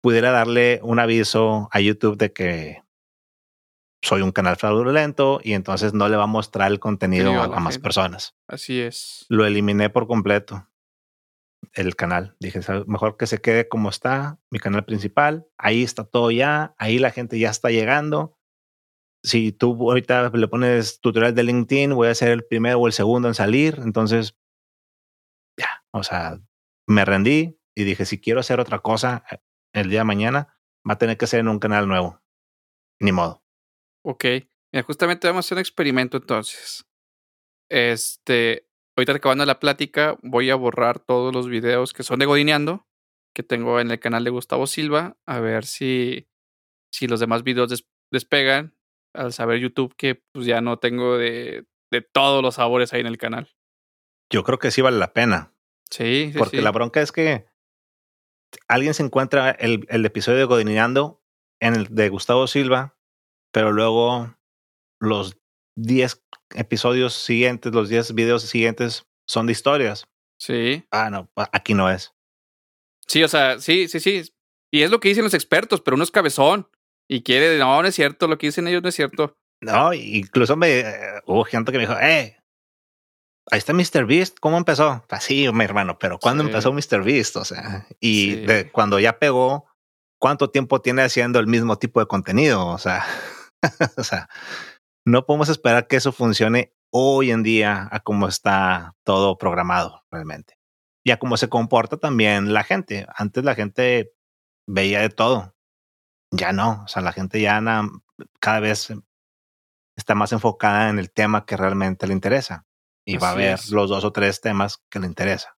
[0.00, 2.86] pudiera darle un aviso a YouTube de que
[4.02, 7.78] soy un canal fraudulento y entonces no le va a mostrar el contenido a, más
[7.78, 8.36] personas.
[8.46, 9.26] Así es.
[9.28, 10.68] Lo eliminé por completo
[11.72, 12.36] el canal.
[12.38, 15.46] Dije, mejor que se quede como está, mi canal principal.
[15.58, 18.35] Ahí está todo ya, ahí la gente ya está llegando.
[19.26, 22.92] Si tú ahorita le pones tutorial de LinkedIn, voy a ser el primero o el
[22.92, 23.80] segundo en salir.
[23.82, 24.36] Entonces,
[25.58, 26.38] ya, o sea,
[26.86, 29.38] me rendí y dije, si quiero hacer otra cosa eh,
[29.72, 30.56] el día de mañana,
[30.88, 32.22] va a tener que ser en un canal nuevo.
[33.00, 33.42] Ni modo.
[34.04, 34.26] Ok.
[34.86, 36.86] justamente vamos a hacer un experimento entonces.
[37.68, 42.86] Este, ahorita acabando la plática, voy a borrar todos los videos que son de Godineando,
[43.34, 46.28] que tengo en el canal de Gustavo Silva, a ver si,
[46.92, 48.75] si los demás videos despegan,
[49.16, 53.06] al saber YouTube que pues ya no tengo de, de todos los sabores ahí en
[53.06, 53.48] el canal.
[54.30, 55.52] Yo creo que sí vale la pena.
[55.90, 57.46] Sí, sí Porque la bronca es que
[58.68, 61.22] alguien se encuentra el, el episodio de Godineando
[61.60, 62.98] en el de Gustavo Silva,
[63.52, 64.36] pero luego
[65.00, 65.38] los
[65.76, 66.24] 10
[66.54, 70.08] episodios siguientes, los 10 videos siguientes son de historias.
[70.38, 70.84] Sí.
[70.90, 72.14] Ah, no, aquí no es.
[73.06, 74.22] Sí, o sea, sí, sí, sí.
[74.72, 76.68] Y es lo que dicen los expertos, pero uno es cabezón
[77.08, 79.36] y quiere, no, no es cierto, lo que dicen ellos no es cierto.
[79.60, 82.36] No, incluso me eh, hubo gente que me dijo, eh,
[83.50, 84.06] ahí está Mr.
[84.06, 85.04] Beast, ¿cómo empezó?
[85.08, 87.02] Así, mi hermano, pero ¿cuándo empezó Mr.
[87.02, 87.36] Beast?
[87.36, 89.66] O sea, y de, cuando ya pegó,
[90.18, 92.66] ¿cuánto tiempo tiene haciendo el mismo tipo de contenido?
[92.66, 93.04] O sea,
[93.96, 94.28] o sea,
[95.06, 100.58] no podemos esperar que eso funcione hoy en día a cómo está todo programado realmente.
[101.04, 103.06] Y a cómo se comporta también la gente.
[103.14, 104.12] Antes la gente
[104.66, 105.55] veía de todo.
[106.30, 106.82] Ya no.
[106.84, 107.60] O sea, la gente ya
[108.40, 108.92] cada vez
[109.96, 112.66] está más enfocada en el tema que realmente le interesa.
[113.04, 115.56] Y va a ver los dos o tres temas que le interesa.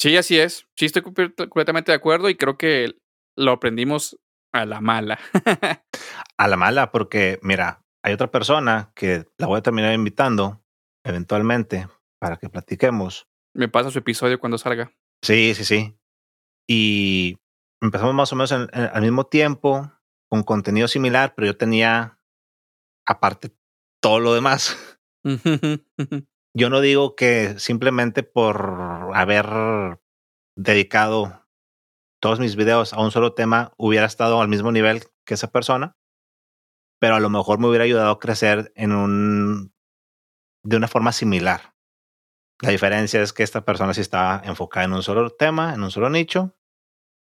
[0.00, 0.66] Sí, así es.
[0.76, 2.96] Sí, estoy completamente de acuerdo y creo que
[3.36, 4.18] lo aprendimos
[4.52, 5.18] a la mala.
[6.36, 10.62] a la mala, porque mira, hay otra persona que la voy a terminar invitando
[11.04, 13.28] eventualmente para que platiquemos.
[13.54, 14.92] Me pasa su episodio cuando salga.
[15.22, 15.96] Sí, sí, sí.
[16.68, 17.38] Y
[17.84, 19.92] empezamos más o menos al mismo tiempo,
[20.30, 22.18] con contenido similar, pero yo tenía
[23.06, 23.54] aparte
[24.00, 24.76] todo lo demás.
[26.56, 30.00] yo no digo que simplemente por haber
[30.56, 31.46] dedicado
[32.20, 35.96] todos mis videos a un solo tema hubiera estado al mismo nivel que esa persona,
[36.98, 39.74] pero a lo mejor me hubiera ayudado a crecer en un
[40.64, 41.74] de una forma similar.
[42.62, 45.90] La diferencia es que esta persona sí estaba enfocada en un solo tema, en un
[45.90, 46.56] solo nicho,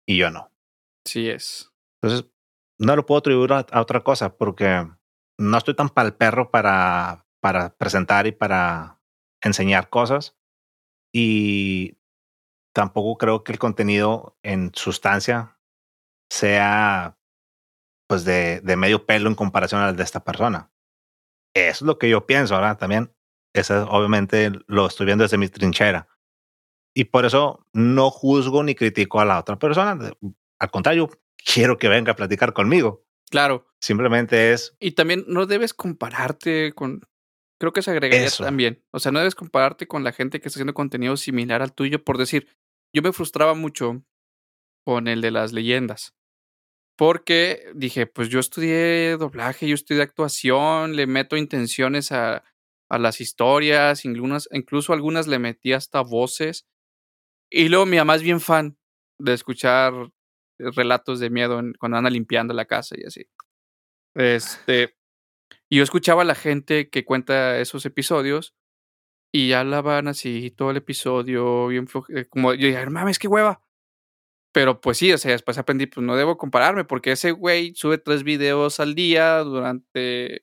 [0.07, 0.51] y yo no.
[1.05, 1.73] Sí es.
[2.03, 2.31] Entonces,
[2.79, 4.87] no lo puedo atribuir a, otra cosa porque
[5.39, 9.01] no estoy tan pal perro para, para presentar y para
[9.43, 10.37] enseñar cosas.
[11.13, 11.99] Y
[12.75, 15.59] tampoco creo que el contenido en sustancia
[16.31, 17.19] sea
[18.09, 20.71] pues de, de medio pelo en comparación al de esta persona.
[21.55, 23.15] Eso es lo que yo pienso, ahora También,
[23.55, 26.09] eso obviamente lo estoy viendo desde mi trinchera.
[26.95, 30.13] Y por eso no juzgo ni critico a la otra persona.
[30.59, 33.05] Al contrario, quiero que venga a platicar conmigo.
[33.31, 33.67] Claro.
[33.81, 34.77] Simplemente es.
[34.79, 37.03] Y también no debes compararte con.
[37.59, 38.85] Creo que se agregaría también.
[38.93, 42.05] O sea, no debes compararte con la gente que está haciendo contenido similar al tuyo.
[42.05, 42.49] Por decir,
[42.93, 44.05] yo me frustraba mucho
[44.85, 46.15] con el de las leyendas.
[46.97, 52.45] Porque dije, pues yo estudié doblaje, yo estudié actuación, le meto intenciones a,
[52.89, 56.67] a las historias, incluso, incluso algunas le metí hasta voces.
[57.57, 58.77] Y luego mi mamá es bien fan
[59.17, 59.93] de escuchar
[60.59, 63.29] relatos de miedo cuando anda limpiando la casa y así.
[64.17, 64.97] Este,
[65.71, 68.57] y yo escuchaba a la gente que cuenta esos episodios
[69.33, 73.63] y hablaban así todo el episodio, bien eh, como yo dije, mames, qué hueva.
[74.53, 77.99] Pero pues sí, o sea, después aprendí, pues no debo compararme, porque ese güey sube
[77.99, 80.43] tres videos al día durante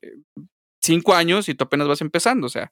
[0.82, 2.47] cinco años y tú apenas vas empezando.
[2.47, 2.72] O sea,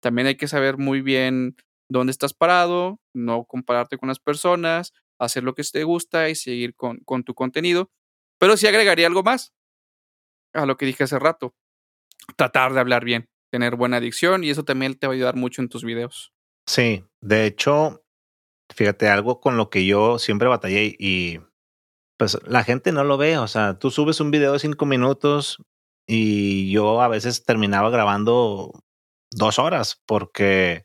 [0.00, 1.56] también hay que saber muy bien
[1.90, 6.74] dónde estás parado, no compararte con las personas, hacer lo que te gusta y seguir
[6.74, 7.90] con, tu contenido.
[8.38, 9.52] Pero sí agregaría algo más
[10.54, 11.54] a lo que dije hace rato.
[12.36, 15.60] Tratar de hablar bien, tener buena dicción y eso también te va a ayudar mucho
[15.60, 16.32] en tus videos.
[16.66, 18.04] Sí, de hecho,
[18.74, 21.40] fíjate, algo con lo que yo siempre batallé y
[22.16, 25.62] pues la gente no lo ve, o sea, tú subes un video de cinco minutos
[26.06, 28.72] y yo a veces terminaba grabando
[29.30, 30.84] dos horas porque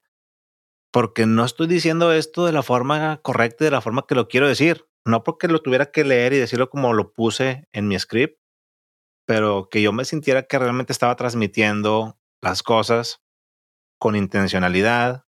[0.96, 4.30] porque no estoy diciendo esto de la forma correcta y de la forma que lo
[4.30, 4.88] quiero decir.
[5.04, 8.39] No porque lo tuviera que leer y decirlo como lo puse en mi script,
[9.28, 13.22] pero que yo me sintiera que realmente estaba transmitiendo las cosas
[14.00, 15.26] con intencionalidad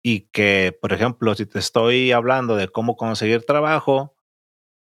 [0.00, 4.14] y que, por ejemplo, si te estoy hablando de cómo conseguir trabajo,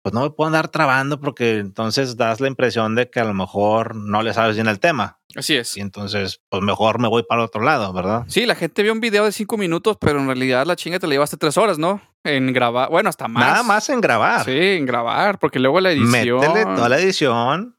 [0.03, 3.35] pues no me puedo andar trabando porque entonces das la impresión de que a lo
[3.35, 5.21] mejor no le sabes bien el tema.
[5.37, 5.77] Así es.
[5.77, 8.25] Y entonces, pues mejor me voy para otro lado, ¿verdad?
[8.29, 11.07] Sí, la gente vio un video de cinco minutos, pero en realidad la chinga te
[11.07, 12.01] la llevaste tres horas, ¿no?
[12.25, 13.47] En grabar, bueno, hasta más.
[13.47, 14.45] Nada más en grabar.
[14.45, 16.41] Sí, en grabar, porque luego la edición.
[16.41, 17.79] Métele toda la edición,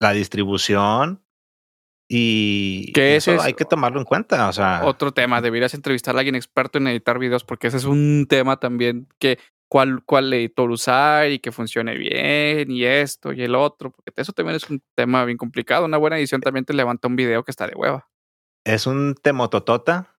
[0.00, 1.24] la distribución
[2.08, 4.48] y que eso hay que tomarlo en cuenta.
[4.48, 7.84] O sea, otro tema, deberías entrevistar a alguien experto en editar videos, porque ese es
[7.84, 9.38] un tema también que
[9.68, 14.32] cuál, cuál editor usar y que funcione bien y esto y el otro, porque eso
[14.32, 15.84] también es un tema bien complicado.
[15.84, 18.08] Una buena edición también te levanta un video que está de hueva.
[18.64, 20.18] Es un temototota,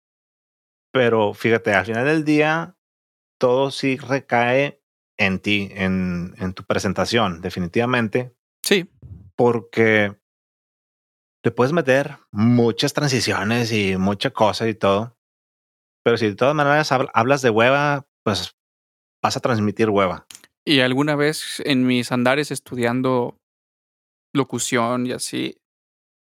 [0.92, 2.76] pero fíjate, al final del día
[3.38, 4.82] todo sí recae
[5.18, 8.34] en ti, en, en tu presentación, definitivamente.
[8.62, 8.90] Sí.
[9.34, 10.16] Porque
[11.42, 15.16] te puedes meter muchas transiciones y mucha cosa y todo.
[16.04, 18.56] Pero si de todas maneras hablas de hueva, pues
[19.26, 20.24] vas a transmitir hueva.
[20.64, 23.40] Y alguna vez en mis andares estudiando
[24.32, 25.60] locución y así,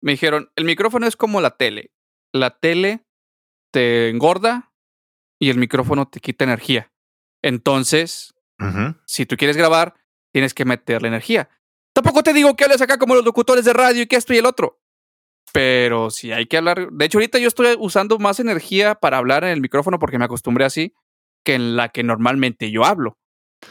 [0.00, 1.90] me dijeron, el micrófono es como la tele.
[2.32, 3.04] La tele
[3.72, 4.72] te engorda
[5.40, 6.92] y el micrófono te quita energía.
[7.42, 8.34] Entonces,
[9.04, 9.94] si tú quieres grabar,
[10.32, 11.48] tienes que meterle energía.
[11.92, 14.38] Tampoco te digo que hables acá como los locutores de radio y que esto y
[14.38, 14.80] el otro.
[15.52, 16.92] Pero si hay que hablar.
[16.92, 20.24] De hecho, ahorita yo estoy usando más energía para hablar en el micrófono porque me
[20.24, 20.94] acostumbré así
[21.44, 23.18] que en la que normalmente yo hablo.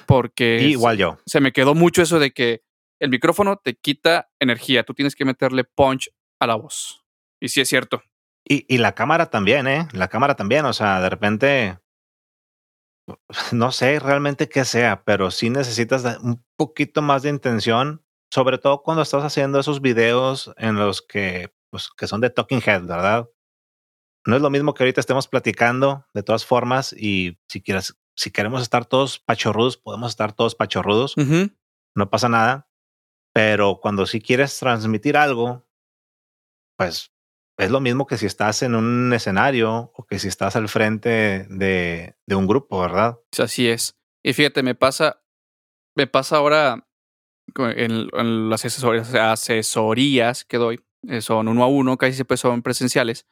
[0.06, 1.18] Porque igual yo.
[1.26, 2.62] Se me quedó mucho eso de que
[3.00, 4.84] el micrófono te quita energía.
[4.84, 6.10] Tú tienes que meterle punch
[6.40, 7.04] a la voz.
[7.42, 8.04] Y sí es cierto.
[8.48, 9.88] Y, y la cámara también, ¿eh?
[9.94, 10.66] La cámara también.
[10.66, 11.80] O sea, de repente.
[13.52, 18.84] No sé realmente qué sea, pero sí necesitas un poquito más de intención, sobre todo
[18.84, 23.28] cuando estás haciendo esos videos en los que, pues, que son de talking head, ¿verdad?
[24.26, 28.32] No es lo mismo que ahorita estemos platicando de todas formas y si quieres, si
[28.32, 31.16] queremos estar todos pachorrudos, podemos estar todos pachorrudos.
[31.96, 32.70] No pasa nada.
[33.34, 35.66] Pero cuando si quieres transmitir algo,
[36.78, 37.14] pues
[37.58, 41.46] es lo mismo que si estás en un escenario o que si estás al frente
[41.50, 43.20] de, de un grupo, ¿verdad?
[43.38, 43.98] Así es.
[44.24, 45.24] Y fíjate, me pasa,
[45.96, 46.88] me pasa ahora
[47.56, 53.28] en, las asesorías, asesorías que doy, eh, son uno a uno, casi siempre son presenciales.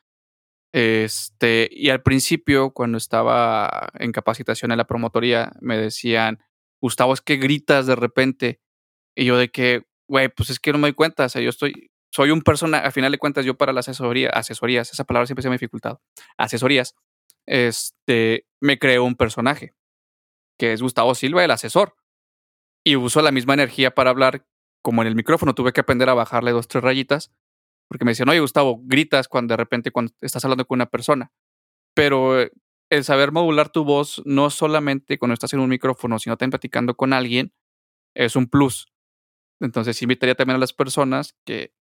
[0.71, 6.39] Este, y al principio, cuando estaba en capacitación en la promotoría, me decían,
[6.81, 8.61] Gustavo, es que gritas de repente.
[9.15, 11.25] Y yo de que, güey, pues es que no me doy cuenta.
[11.25, 14.31] O sea, yo estoy, soy un persona, al final de cuentas, yo para las asesorías,
[14.33, 16.01] asesorías, esa palabra siempre se me ha dificultado.
[16.37, 16.95] Asesorías,
[17.45, 19.73] este, me creo un personaje,
[20.57, 21.95] que es Gustavo Silva, el asesor.
[22.83, 24.45] Y uso la misma energía para hablar
[24.81, 27.31] como en el micrófono tuve que aprender a bajarle dos, tres rayitas,
[27.89, 31.31] porque me decían, oye, Gustavo, gritas cuando de repente cuando estás hablando con una persona.
[31.95, 32.51] Pero eh,
[32.91, 36.95] el saber modular tu voz, no solamente cuando estás en un micrófono, sino también platicando
[36.95, 37.51] con alguien,
[38.15, 38.93] es un plus.
[39.59, 41.73] Entonces invitaría también a las personas que,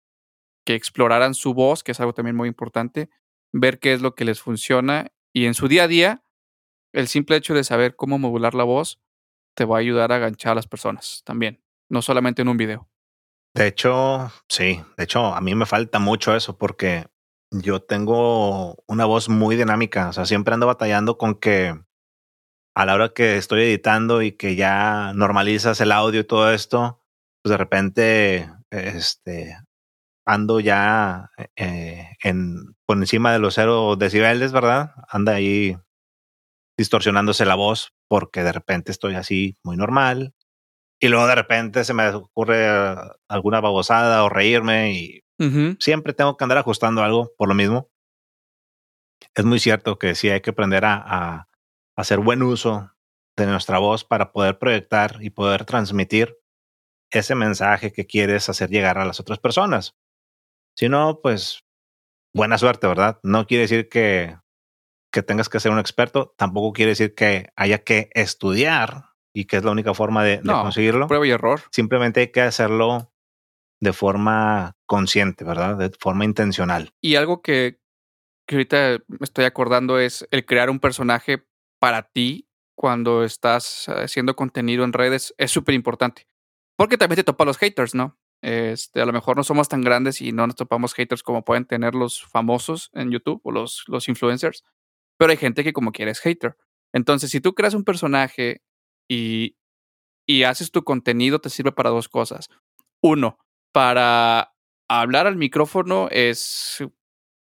[0.66, 3.10] que exploraran su voz, que es algo también muy importante,
[3.52, 6.24] ver qué es lo que les funciona y en su día a día,
[6.94, 9.00] el simple hecho de saber cómo modular la voz
[9.56, 12.90] te va a ayudar a aganchar a las personas también, no solamente en un video.
[13.58, 17.08] De hecho, sí, de hecho a mí me falta mucho eso porque
[17.50, 21.76] yo tengo una voz muy dinámica, o sea, siempre ando batallando con que
[22.76, 27.02] a la hora que estoy editando y que ya normalizas el audio y todo esto,
[27.42, 29.58] pues de repente este,
[30.24, 34.92] ando ya eh, en, por encima de los cero decibeles, ¿verdad?
[35.10, 35.76] Anda ahí
[36.78, 40.36] distorsionándose la voz porque de repente estoy así muy normal
[41.00, 42.68] y luego de repente se me ocurre
[43.28, 45.24] alguna babosada o reírme y
[45.80, 47.92] siempre tengo que andar ajustando algo por lo mismo.
[49.36, 51.48] Es muy cierto que sí hay que aprender a, a
[51.96, 52.92] hacer buen uso
[53.36, 56.38] de nuestra voz para poder proyectar y poder transmitir
[57.12, 59.96] ese mensaje que quieres hacer llegar a las otras personas.
[60.76, 61.64] Si no, pues
[62.34, 63.20] buena suerte, ¿verdad?
[63.24, 64.38] No quiere decir que,
[65.12, 69.07] que tengas que ser un experto, tampoco quiere decir que haya que estudiar
[69.38, 71.06] y que es la única forma de, conseguirlo.
[71.08, 71.62] Prueba y error.
[71.70, 73.14] Simplemente hay que hacerlo
[73.80, 75.78] de forma consciente, ¿verdad?
[75.78, 76.92] De forma intencional.
[77.02, 77.80] Y algo que,
[78.48, 81.46] que ahorita me estoy acordando es el crear un personaje
[81.80, 86.28] para ti cuando estás haciendo contenido en redes es súper importante.
[86.76, 88.18] Porque también te topa los haters, ¿no?
[88.42, 91.66] Este, a lo mejor no somos tan grandes y no nos topamos haters como pueden
[91.66, 94.64] tener los famosos en YouTube o los, los influencers,
[95.16, 96.58] pero hay gente que como quiere es hater.
[96.92, 98.64] Entonces, si tú creas un personaje
[99.10, 99.58] y,
[100.28, 102.50] y haces tu contenido, te sirve para dos cosas.
[103.02, 103.38] Uno,
[103.74, 104.54] para
[104.90, 106.84] hablar al micrófono es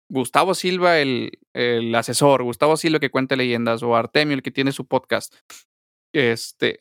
[0.10, 4.72] Gustavo Silva, el, el asesor, Gustavo Silva que cuenta leyendas, o Artemio, el que tiene
[4.72, 5.36] su podcast.
[6.14, 6.80] Este,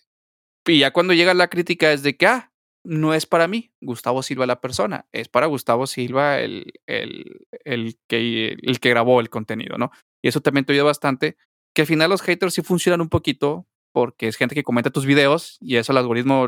[0.66, 2.52] y ya cuando llega la crítica es de que, ah,
[2.84, 7.98] no es para mí, Gustavo Silva la persona, es para Gustavo Silva el, el, el,
[8.08, 9.90] que, el que grabó el contenido, ¿no?
[10.22, 11.36] Y eso también te ayuda bastante,
[11.74, 15.06] que al final los haters sí funcionan un poquito, porque es gente que comenta tus
[15.06, 16.46] videos y eso el algoritmo,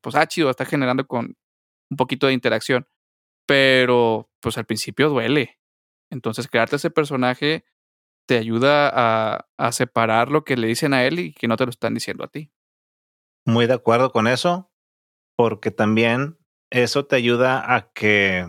[0.00, 1.36] pues, ah, chido, está generando con
[1.90, 2.86] un poquito de interacción,
[3.46, 5.58] pero pues al principio duele.
[6.10, 7.64] Entonces, crearte ese personaje
[8.26, 11.64] te ayuda a, a separar lo que le dicen a él y que no te
[11.64, 12.50] lo están diciendo a ti.
[13.46, 14.72] Muy de acuerdo con eso
[15.36, 16.38] porque también
[16.70, 18.46] eso te ayuda a que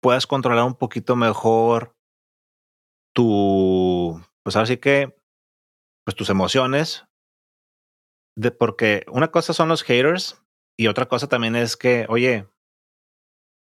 [0.00, 1.96] puedas controlar un poquito mejor
[3.14, 5.16] tu, pues ahora sí que,
[6.04, 7.07] pues tus emociones,
[8.38, 10.42] de, porque una cosa son los haters
[10.76, 12.48] y otra cosa también es que, oye,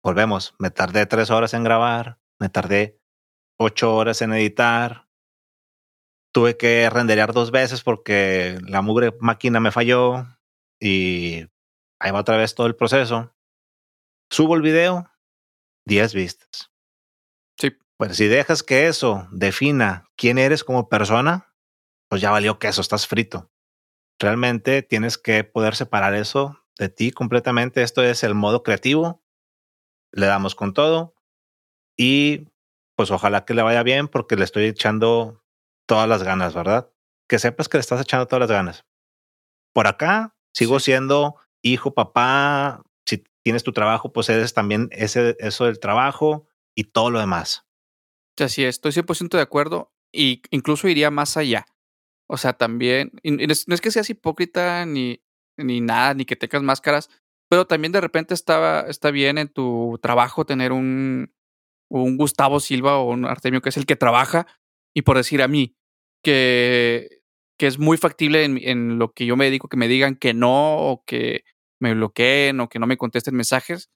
[0.05, 3.01] volvemos, me tardé tres horas en grabar, me tardé
[3.59, 5.09] ocho horas en editar,
[6.33, 10.27] tuve que renderear dos veces porque la mugre máquina me falló
[10.81, 11.47] y
[11.99, 13.35] Ahí va otra vez todo el proceso.
[14.31, 15.11] Subo el video,
[15.87, 16.73] 10 vistas.
[17.59, 17.77] Sí.
[17.97, 21.55] Pues si dejas que eso defina quién eres como persona,
[22.09, 23.51] pues ya valió que eso, estás frito.
[24.19, 27.83] Realmente tienes que poder separar eso de ti completamente.
[27.83, 29.23] Esto es el modo creativo.
[30.13, 31.15] Le damos con todo.
[31.97, 32.49] Y
[32.97, 35.45] pues ojalá que le vaya bien porque le estoy echando
[35.87, 36.91] todas las ganas, ¿verdad?
[37.29, 38.87] Que sepas que le estás echando todas las ganas.
[39.73, 45.67] Por acá sigo siendo hijo, papá, si tienes tu trabajo, pues eres también ese, eso
[45.67, 47.67] del trabajo y todo lo demás.
[48.39, 51.67] Así es, estoy 100% de acuerdo y incluso iría más allá.
[52.29, 55.23] O sea, también, no es que seas hipócrita ni,
[55.57, 57.09] ni nada, ni que tengas máscaras,
[57.49, 61.33] pero también de repente estaba, está bien en tu trabajo tener un,
[61.89, 64.47] un Gustavo Silva o un Artemio que es el que trabaja
[64.95, 65.77] y por decir a mí
[66.23, 67.21] que,
[67.59, 70.77] que es muy factible en, lo que yo me dedico, que me digan que no
[70.79, 71.45] o que
[71.81, 73.91] me bloqueen o que no me contesten mensajes,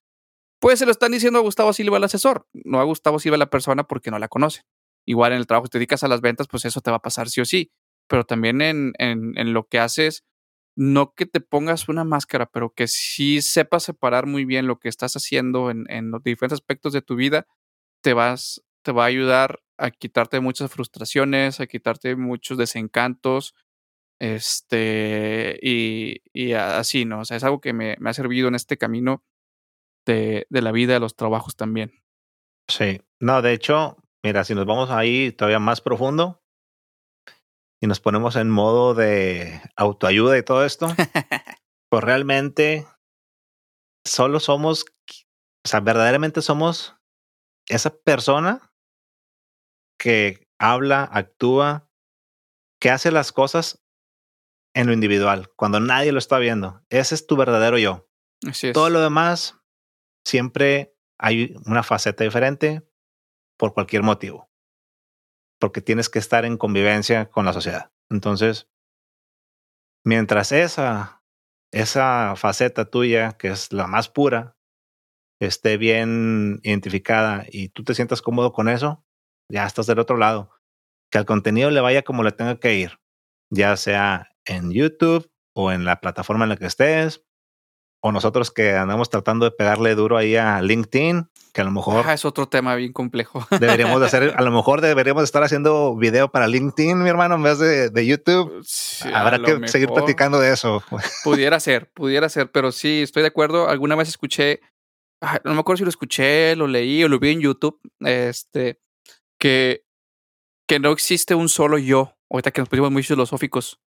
[0.61, 3.51] pues se lo están diciendo a Gustavo Silva el asesor, no a Gustavo Silva la
[3.51, 4.63] persona porque no la conoce.
[5.07, 7.03] Igual en el trabajo que te dedicas a las ventas, pues eso te va a
[7.03, 7.73] pasar sí o sí.
[8.11, 10.25] Pero también en, en, en lo que haces,
[10.75, 14.89] no que te pongas una máscara, pero que sí sepas separar muy bien lo que
[14.89, 17.47] estás haciendo en, en los diferentes aspectos de tu vida,
[18.03, 23.55] te vas, te va a ayudar a quitarte muchas frustraciones, a quitarte muchos desencantos,
[24.19, 27.21] este, y, y así, ¿no?
[27.21, 29.23] O sea, es algo que me, me ha servido en este camino
[30.05, 32.03] de, de, la vida, de los trabajos también.
[32.69, 36.40] Sí, no, de hecho, mira, si nos vamos ahí todavía más profundo
[37.81, 40.87] y nos ponemos en modo de autoayuda y todo esto,
[41.91, 42.87] pues realmente
[44.07, 44.85] solo somos,
[45.65, 46.97] o sea, verdaderamente somos
[47.69, 48.73] esa persona
[49.99, 51.89] que habla, actúa,
[52.81, 53.83] que hace las cosas
[54.75, 56.83] en lo individual, cuando nadie lo está viendo.
[56.91, 58.09] Ese es tu verdadero yo.
[58.47, 58.73] Así es.
[58.73, 59.59] Todo lo demás,
[60.25, 62.83] siempre hay una faceta diferente
[63.59, 64.50] por cualquier motivo.
[65.61, 67.93] Porque tienes que estar en convivencia con la sociedad.
[68.11, 68.69] Entonces,
[70.05, 71.23] mientras esa,
[71.73, 74.57] esa faceta tuya, que es la más pura,
[75.41, 79.05] esté bien identificada y tú te sientas cómodo con eso,
[79.49, 80.51] ya estás del otro lado.
[81.11, 83.01] Que al contenido le vaya como le tenga que ir,
[83.51, 87.25] ya sea en YouTube o en la plataforma en la que estés,
[88.01, 92.05] o nosotros que andamos tratando de pegarle duro ahí a LinkedIn, que a lo mejor
[92.07, 93.47] Ah, es otro tema bien complejo.
[93.61, 97.43] deberíamos de hacer, a lo mejor deberíamos estar haciendo video para LinkedIn, mi hermano, en
[97.43, 98.63] vez de, de YouTube.
[98.65, 100.83] Sí, Habrá que seguir platicando de eso.
[101.25, 103.69] Pudiera ser, pudiera ser, pero sí, estoy de acuerdo.
[103.69, 104.61] Alguna vez escuché,
[105.21, 108.81] ah, no me acuerdo si lo escuché, lo leí o lo vi en YouTube, este,
[109.39, 109.85] que,
[110.67, 113.81] que no existe un solo yo, ahorita que nos pusimos muy filosóficos,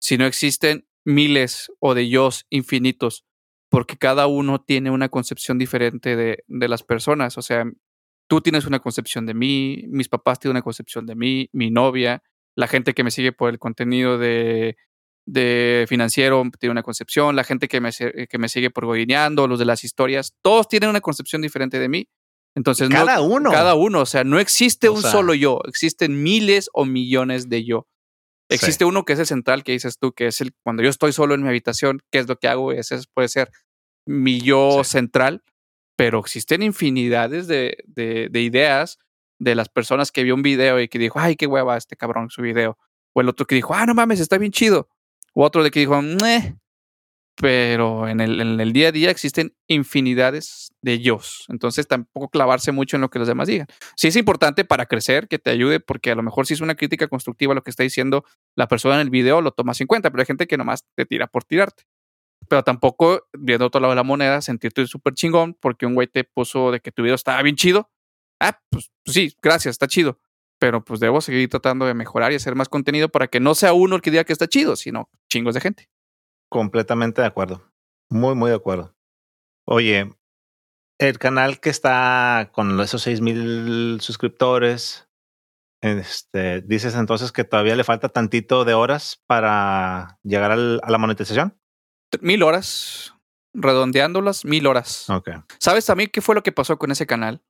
[0.00, 3.24] sino existen miles o de yos infinitos,
[3.70, 7.38] porque cada uno tiene una concepción diferente de, de las personas.
[7.38, 7.64] O sea,
[8.28, 12.22] tú tienes una concepción de mí, mis papás tienen una concepción de mí, mi novia,
[12.56, 14.76] la gente que me sigue por el contenido de,
[15.26, 19.46] de financiero tiene una concepción, la gente que me, se- que me sigue por Goineando,
[19.46, 22.08] los de las historias, todos tienen una concepción diferente de mí.
[22.56, 23.50] Entonces, no- cada uno.
[23.52, 27.48] cada uno, o sea, no existe O un sea- solo yo, existen miles o millones
[27.48, 27.86] de yo.
[28.50, 28.56] Sí.
[28.56, 31.12] Existe uno que es el central, que dices tú, que es el cuando yo estoy
[31.12, 32.72] solo en mi habitación, ¿qué es lo que hago?
[32.72, 33.50] Ese es- puede ser
[34.06, 34.90] mi yo Sí.
[34.92, 35.42] central,
[35.96, 38.98] pero existen infinidades de, de, de ideas
[39.38, 42.28] de las personas que vio un video y que dijo, ay, qué hueva este cabrón
[42.30, 42.76] su video.
[43.14, 44.88] O el otro que dijo, ah, no mames, está bien chido.
[45.34, 46.56] O otro de que dijo, "Meh".
[47.40, 51.46] Pero en el, día a día existen infinidades de yos.
[51.48, 53.66] Entonces tampoco clavarse mucho en lo que los demás digan.
[53.96, 56.74] Sí es importante para crecer, que te ayude, porque a lo mejor si es una
[56.74, 58.24] crítica constructiva lo que está diciendo
[58.56, 61.06] la persona en el video, lo tomas en cuenta, pero hay gente que nomás te
[61.06, 61.84] tira por tirarte.
[62.46, 66.24] Pero tampoco, viendo otro lado de la moneda, sentirte súper chingón porque un güey te
[66.24, 67.90] puso de que tu video estaba bien chido.
[68.38, 70.18] Ah, pues, pues sí, gracias, está chido.
[70.58, 73.72] Pero pues debo seguir tratando de mejorar y hacer más contenido para que no sea
[73.72, 75.88] uno el que diga que está chido, sino chingos de gente.
[76.50, 77.72] Completamente de acuerdo.
[78.10, 78.94] Muy, muy de acuerdo.
[79.66, 80.12] Oye,
[80.98, 85.08] el canal que está con esos seis mil suscriptores,
[85.82, 90.98] este, dices entonces que todavía le falta tantito de horas para llegar al- a la
[90.98, 91.56] monetización.
[92.20, 93.14] Mil horas,
[93.54, 95.08] redondeándolas, mil horas.
[95.08, 95.30] Ok.
[95.58, 97.42] ¿Sabes también qué fue lo que pasó con ese canal?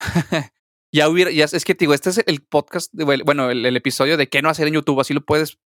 [0.92, 4.16] ya hubiera, ya es que te digo, este es el podcast, bueno, el, el episodio
[4.16, 5.58] de qué no hacer en YouTube, así lo puedes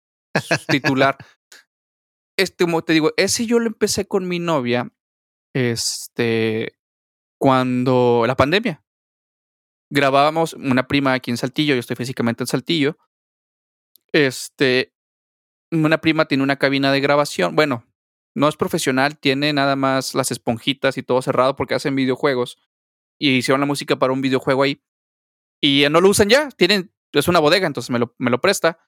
[0.67, 1.17] titular.
[2.37, 4.91] este, como te digo, ese yo lo empecé con mi novia,
[5.53, 6.77] este,
[7.39, 8.83] cuando la pandemia.
[9.91, 12.97] Grabábamos una prima aquí en Saltillo, yo estoy físicamente en Saltillo.
[14.11, 14.93] Este,
[15.71, 17.85] una prima tiene una cabina de grabación, bueno,
[18.35, 22.57] no es profesional, tiene nada más las esponjitas y todo cerrado porque hacen videojuegos
[23.19, 24.83] y hicieron la música para un videojuego ahí.
[25.61, 28.79] Y no lo usan ya, tienen, es una bodega, entonces me lo, me lo presta.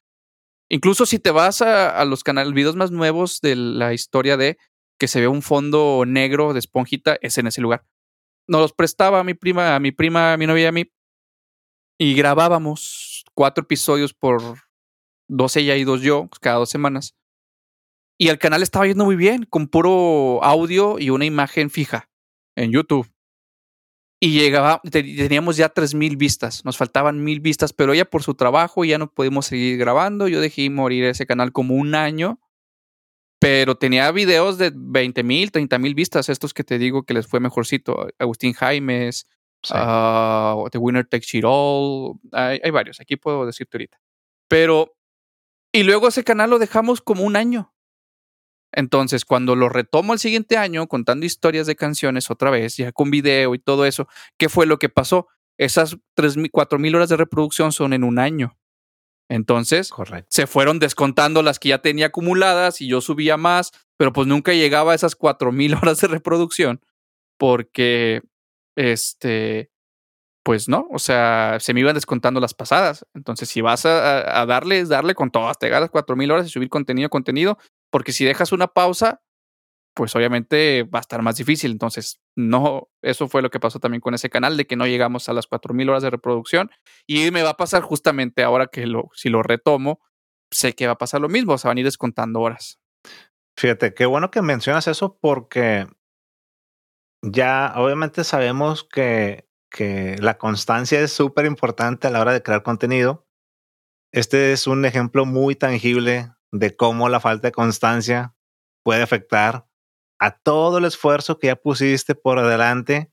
[0.68, 4.58] Incluso si te vas a, los canales, videos más nuevos de la historia de
[4.98, 7.86] que se ve un fondo negro de esponjita, es en ese lugar.
[8.48, 10.92] Nos los prestaba a mi prima, a mi prima, a mi novia y a mí.
[11.98, 14.40] Y grabábamos cuatro episodios por
[15.28, 17.14] dos ella y dos yo, cada dos semanas.
[18.18, 22.08] Y el canal estaba yendo muy bien, con puro audio y una imagen fija
[22.56, 23.10] en YouTube.
[24.20, 28.34] Y llegaba, te- teníamos ya 3000 vistas, nos faltaban mil vistas, pero ella por su
[28.34, 30.26] trabajo ya no pudimos seguir grabando.
[30.28, 32.40] Yo dejé morir ese canal como un año,
[33.38, 37.26] pero tenía videos de 20 mil, 30 mil vistas, estos que te digo que les
[37.26, 38.08] fue mejorcito.
[38.18, 39.28] Agustín Jaimes,
[39.62, 39.72] Sí.
[39.76, 43.98] ah, The Winner Takes It All, hay, hay varios, aquí puedo decirte ahorita.
[44.48, 44.94] Pero,
[45.72, 47.74] y luego ese canal lo dejamos como un año.
[48.72, 53.10] Entonces, cuando lo retomo el siguiente año contando historias de canciones otra vez, ya con
[53.10, 54.08] video y todo eso,
[54.38, 55.28] ¿qué fue lo que pasó?
[55.58, 58.58] Esas 3.000, 4.000 horas de reproducción son en un año.
[59.28, 60.28] Entonces, Correcto.
[60.30, 64.52] se fueron descontando las que ya tenía acumuladas y yo subía más, pero pues nunca
[64.52, 66.80] llegaba a esas 4000 horas de reproducción
[67.38, 68.22] porque
[68.76, 69.70] este
[70.46, 73.04] pues no, o sea, se me iban descontando las pasadas.
[73.14, 76.68] Entonces, si vas a, darle, es darle con todas, te ganas 4000 horas y subir
[76.68, 77.58] contenido, contenido,
[77.96, 79.22] porque si dejas una pausa,
[79.94, 81.70] pues obviamente va a estar más difícil.
[81.70, 85.30] Entonces, no, eso fue lo que pasó también con ese canal, de que no llegamos
[85.30, 86.70] a las 4000 horas de reproducción.
[87.06, 90.02] Y me va a pasar justamente ahora que lo, si lo retomo,
[90.50, 92.82] sé que va a pasar lo mismo, se van a ir descontando horas.
[93.56, 95.86] Fíjate, qué bueno que mencionas eso porque
[97.22, 102.62] ya obviamente sabemos que, que la constancia es súper importante a la hora de crear
[102.62, 103.26] contenido.
[104.12, 108.34] Este es un ejemplo muy tangible de cómo la falta de constancia
[108.84, 109.66] puede afectar
[110.18, 113.10] a todo el esfuerzo que ya pusiste por adelante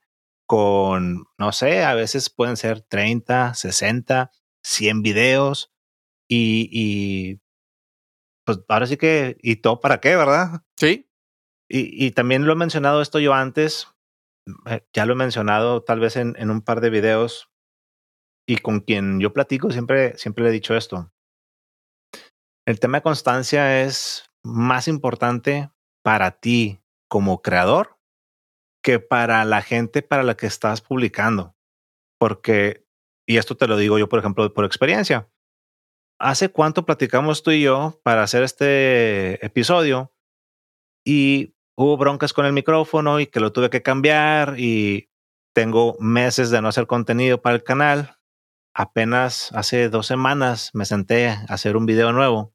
[0.47, 4.31] con, no sé, a veces pueden ser 30, 60,
[4.63, 5.73] 100 videos
[6.27, 7.41] y, y
[8.45, 10.63] pues ahora sí que, ¿y todo para qué, verdad?
[10.77, 11.09] Sí.
[11.69, 13.87] Y, y también lo he mencionado esto yo antes,
[14.67, 17.49] eh, ya lo he mencionado tal vez en, en un par de videos
[18.45, 21.12] y con quien yo platico siempre, siempre le he dicho esto.
[22.65, 25.69] El tema de constancia es más importante
[26.01, 27.97] para ti como creador
[28.81, 31.55] que para la gente para la que estás publicando.
[32.17, 32.85] Porque,
[33.27, 35.29] y esto te lo digo yo, por ejemplo, por experiencia.
[36.19, 40.13] ¿Hace cuánto platicamos tú y yo para hacer este episodio?
[41.05, 45.09] Y hubo broncas con el micrófono y que lo tuve que cambiar y
[45.53, 48.19] tengo meses de no hacer contenido para el canal.
[48.73, 52.52] Apenas hace dos semanas me senté a hacer un video nuevo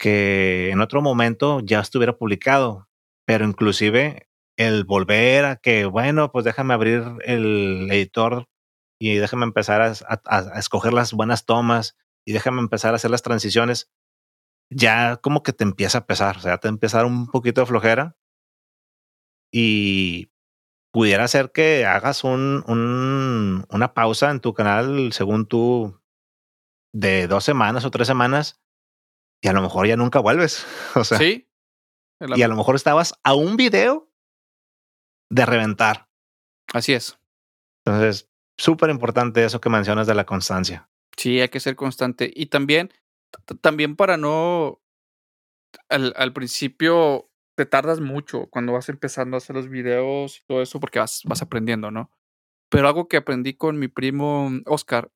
[0.00, 2.88] que en otro momento ya estuviera publicado,
[3.26, 8.48] pero inclusive el volver a que, bueno, pues déjame abrir el editor
[8.98, 13.90] y déjame empezar a, escoger las buenas tomas y déjame empezar a hacer las transiciones,
[14.70, 17.60] ya como que te empieza a pesar, o sea, te empieza a dar un poquito
[17.60, 18.16] de flojera.
[19.52, 20.30] Y
[20.92, 26.00] pudiera ser que hagas un, un, una pausa en tu canal según tú
[26.94, 28.60] de dos semanas o tres semanas
[29.40, 30.66] y a lo mejor ya nunca vuelves.
[30.94, 31.46] O sea, sí.
[32.36, 34.12] Y a lo mejor estabas a un video
[35.30, 36.08] de reventar.
[36.74, 37.18] Así es.
[37.84, 38.28] Entonces,
[38.58, 40.90] súper importante eso que mencionas de la constancia.
[41.16, 42.30] Sí, hay que ser constante.
[42.34, 42.92] Y también,
[43.62, 44.82] también para no.
[45.88, 50.62] Al, al, principio te tardas mucho cuando vas empezando a hacer los videos y todo
[50.62, 52.10] eso porque vas, vas aprendiendo, ¿no?
[52.68, 55.12] Pero algo que aprendí con mi primo Oscar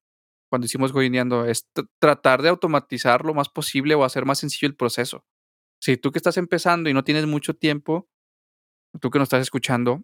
[0.55, 4.76] cuando hicimos Goineando es tratar de automatizar lo más posible o hacer más sencillo el
[4.76, 5.24] proceso.
[5.82, 8.09] Si tú que estás empezando y no tienes mucho tiempo,
[9.00, 10.02] tú que nos estás escuchando,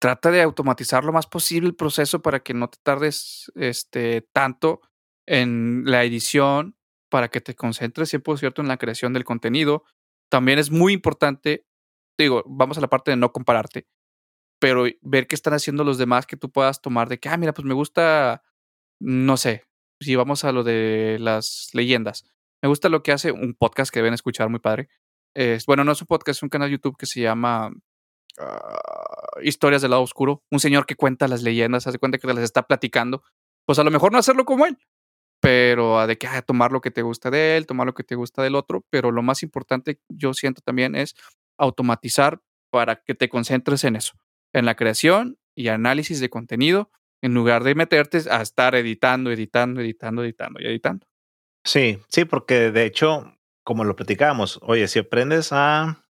[0.00, 4.80] trata de automatizar lo más posible el proceso para que no te tardes este, tanto
[5.24, 6.76] en la edición,
[7.08, 9.84] para que te concentres 100% en la creación del contenido.
[10.28, 11.64] También es muy importante,
[12.18, 13.86] digo, vamos a la parte de no compararte,
[14.58, 17.54] pero ver qué están haciendo los demás que tú puedas tomar de que, ah, mira,
[17.54, 18.42] pues me gusta,
[19.00, 19.64] no sé,
[20.00, 22.24] si vamos a lo de las leyendas.
[22.62, 24.88] Me gusta lo que hace un podcast que deben escuchar muy padre,
[25.34, 29.40] es, bueno, no es un podcast, es un canal de YouTube que se llama uh,
[29.42, 30.44] Historias del lado oscuro.
[30.50, 33.22] Un señor que cuenta las leyendas, hace cuenta que las está platicando.
[33.66, 34.78] Pues a lo mejor no hacerlo como él,
[35.40, 38.14] pero de que ah, tomar lo que te gusta de él, tomar lo que te
[38.14, 38.84] gusta del otro.
[38.90, 41.14] Pero lo más importante, yo siento también, es
[41.58, 42.40] automatizar
[42.70, 44.14] para que te concentres en eso,
[44.52, 46.90] en la creación y análisis de contenido,
[47.24, 51.06] en lugar de meterte a estar editando, editando, editando, editando y editando.
[51.64, 56.04] Sí, sí, porque de hecho como lo platicábamos, oye, si aprendes a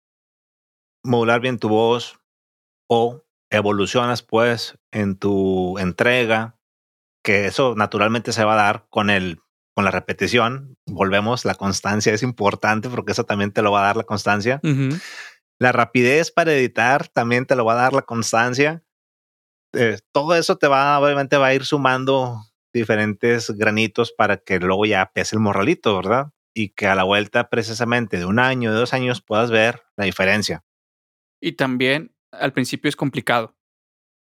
[1.05, 2.21] modular bien tu voz
[2.89, 6.57] o evolucionas pues en tu entrega,
[7.25, 9.41] que eso naturalmente se va a dar con el
[9.75, 13.87] con la repetición, volvemos, la constancia es importante porque eso también te lo va a
[13.87, 14.61] dar la constancia.
[14.63, 15.03] Uh -huh.
[15.59, 18.83] La rapidez para editar también te lo va a dar la constancia.
[19.73, 24.87] Eh, todo eso te va, obviamente va a ir sumando diferentes granitos para que luego
[24.87, 26.33] ya pese el morralito, ¿verdad?
[26.55, 30.05] y que a la vuelta precisamente de un año, de dos años puedas ver la
[30.05, 30.65] diferencia.
[31.41, 33.57] Y también al principio es complicado.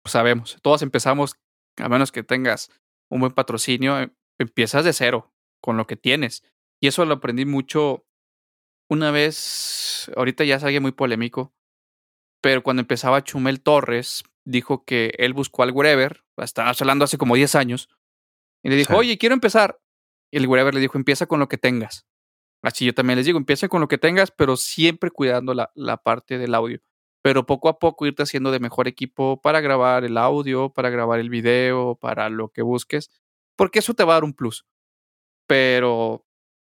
[0.07, 1.37] Sabemos, todos empezamos,
[1.77, 2.71] a menos que tengas
[3.11, 6.43] un buen patrocinio, em, empiezas de cero con lo que tienes.
[6.81, 8.07] Y eso lo aprendí mucho
[8.89, 11.53] una vez, ahorita ya es alguien muy polémico,
[12.43, 17.37] pero cuando empezaba Chumel Torres, dijo que él buscó al Wherever, estaba hablando hace como
[17.37, 17.89] 10 años,
[18.63, 18.99] y le dijo, sí.
[18.99, 19.81] oye, quiero empezar.
[20.31, 22.07] Y el Wherever le dijo, empieza con lo que tengas.
[22.63, 25.97] Así yo también les digo, empieza con lo que tengas, pero siempre cuidando la, la,
[25.97, 26.81] parte del audio.
[27.23, 31.21] Pero poco a poco irte haciendo de mejor equipo para grabar el audio, para grabar
[31.21, 33.11] el video, para lo que busques,
[33.57, 34.67] porque eso te va a dar un plus.
[35.47, 36.27] Pero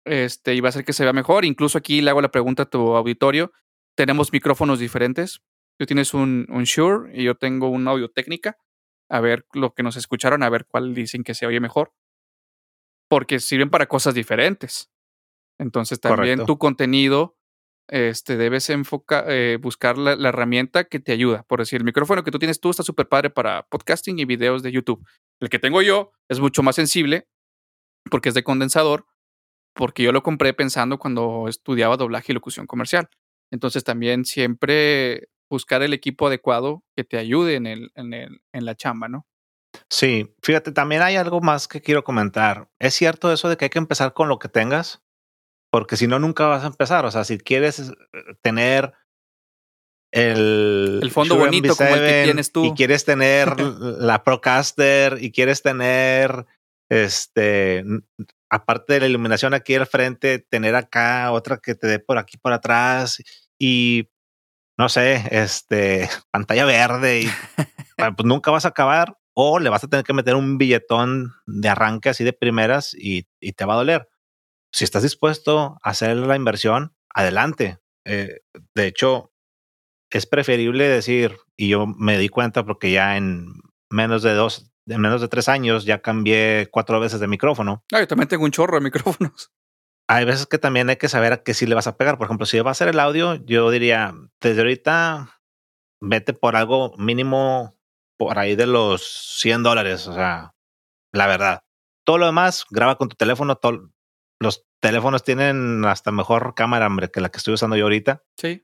[0.05, 1.45] este iba a hacer que se vea mejor.
[1.45, 3.51] Incluso aquí le hago la pregunta a tu auditorio.
[3.95, 5.41] Tenemos micrófonos diferentes.
[5.77, 8.57] Tú tienes un, un Shure y yo tengo un audio técnica.
[9.09, 11.93] A ver lo que nos escucharon, a ver cuál dicen que se oye mejor.
[13.07, 14.91] Porque sirven para cosas diferentes.
[15.59, 16.45] Entonces también Correcto.
[16.45, 17.37] tu contenido
[17.87, 21.43] este, debes enfocar, eh, buscar la, la, herramienta que te ayuda.
[21.43, 24.63] Por decir, el micrófono que tú tienes tú está súper padre para podcasting y videos
[24.63, 25.05] de YouTube.
[25.39, 27.27] El que tengo yo es mucho más sensible
[28.09, 29.05] porque es de condensador,
[29.73, 33.09] porque yo lo compré pensando cuando estudiaba doblaje y locución comercial.
[33.51, 38.65] Entonces también siempre buscar el equipo adecuado que te ayude en, el, en, el, en
[38.65, 39.25] la chamba, ¿no?
[39.89, 42.69] Sí, fíjate, también hay algo más que quiero comentar.
[42.79, 45.03] Es cierto eso de que hay que empezar con lo que tengas,
[45.71, 47.05] porque si no, nunca vas a empezar.
[47.05, 47.93] O sea, si quieres eh,
[48.41, 48.93] tener
[50.11, 55.31] el, el fondo bonito como el que tienes tú y quieres tener la Procaster y
[55.31, 56.45] quieres tener
[56.89, 57.83] este
[58.49, 62.37] aparte de la iluminación aquí al frente, tener acá otra que te dé por aquí
[62.37, 63.21] por atrás
[63.59, 64.09] y
[64.77, 67.29] no sé, este pantalla verde y
[67.97, 71.69] pues nunca vas a acabar o le vas a tener que meter un billetón de
[71.69, 74.09] arranque así de primeras y, y te va a doler.
[74.71, 77.79] Si estás dispuesto a hacer la inversión, adelante.
[78.05, 78.41] Eh,
[78.75, 79.33] de hecho,
[80.09, 83.47] es preferible decir, y yo me di cuenta porque ya en
[83.89, 87.83] menos de dos, en menos de tres años ya cambié cuatro veces de micrófono.
[87.91, 89.51] Ah, yo también tengo un chorro de micrófonos.
[90.07, 92.17] Hay veces que también hay que saber a qué sí le vas a pegar.
[92.17, 95.41] Por ejemplo, si va a ser el audio, yo diría, desde ahorita
[96.01, 97.73] vete por algo mínimo
[98.17, 99.03] por ahí de los
[99.39, 100.07] 100 dólares.
[100.07, 100.53] O sea,
[101.11, 101.63] la verdad.
[102.05, 103.59] Todo lo demás, graba con tu teléfono.
[104.39, 108.23] los teléfonos tienen hasta mejor cámara, hombre, que la que estoy usando yo ahorita.
[108.37, 108.63] Sí.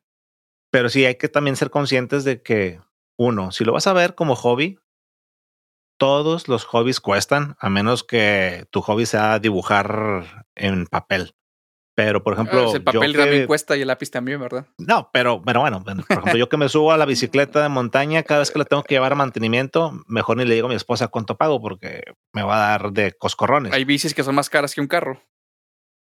[0.72, 2.80] Pero sí hay que también ser conscientes de que,
[3.18, 4.78] uno, si lo vas a ver como hobby,
[6.02, 11.36] todos los hobbies cuestan, a menos que tu hobby sea dibujar en papel.
[11.94, 12.74] Pero, por ah, ejemplo.
[12.74, 14.66] el papel también cuesta y el lápiz también, ¿verdad?
[14.80, 18.24] No, pero, pero bueno, por ejemplo, yo que me subo a la bicicleta de montaña,
[18.24, 20.76] cada vez que la tengo que llevar a mantenimiento, mejor ni le digo a mi
[20.76, 22.02] esposa cuánto pago porque
[22.34, 23.72] me va a dar de coscorrones.
[23.72, 25.22] Hay bicis que son más caras que un carro.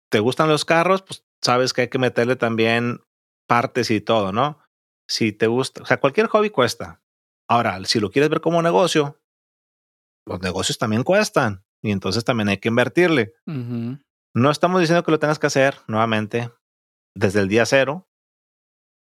[0.09, 1.03] ¿Te gustan los carros?
[1.03, 3.01] Pues sabes que hay que meterle también
[3.46, 4.61] partes y todo, ¿no?
[5.07, 7.03] Si te gusta, o sea, cualquier hobby cuesta.
[7.46, 9.20] Ahora, si lo quieres ver como negocio,
[10.27, 13.35] los negocios también cuestan y entonces también hay que invertirle.
[13.47, 16.51] No estamos diciendo que lo tengas que hacer nuevamente
[17.16, 18.09] desde el día cero,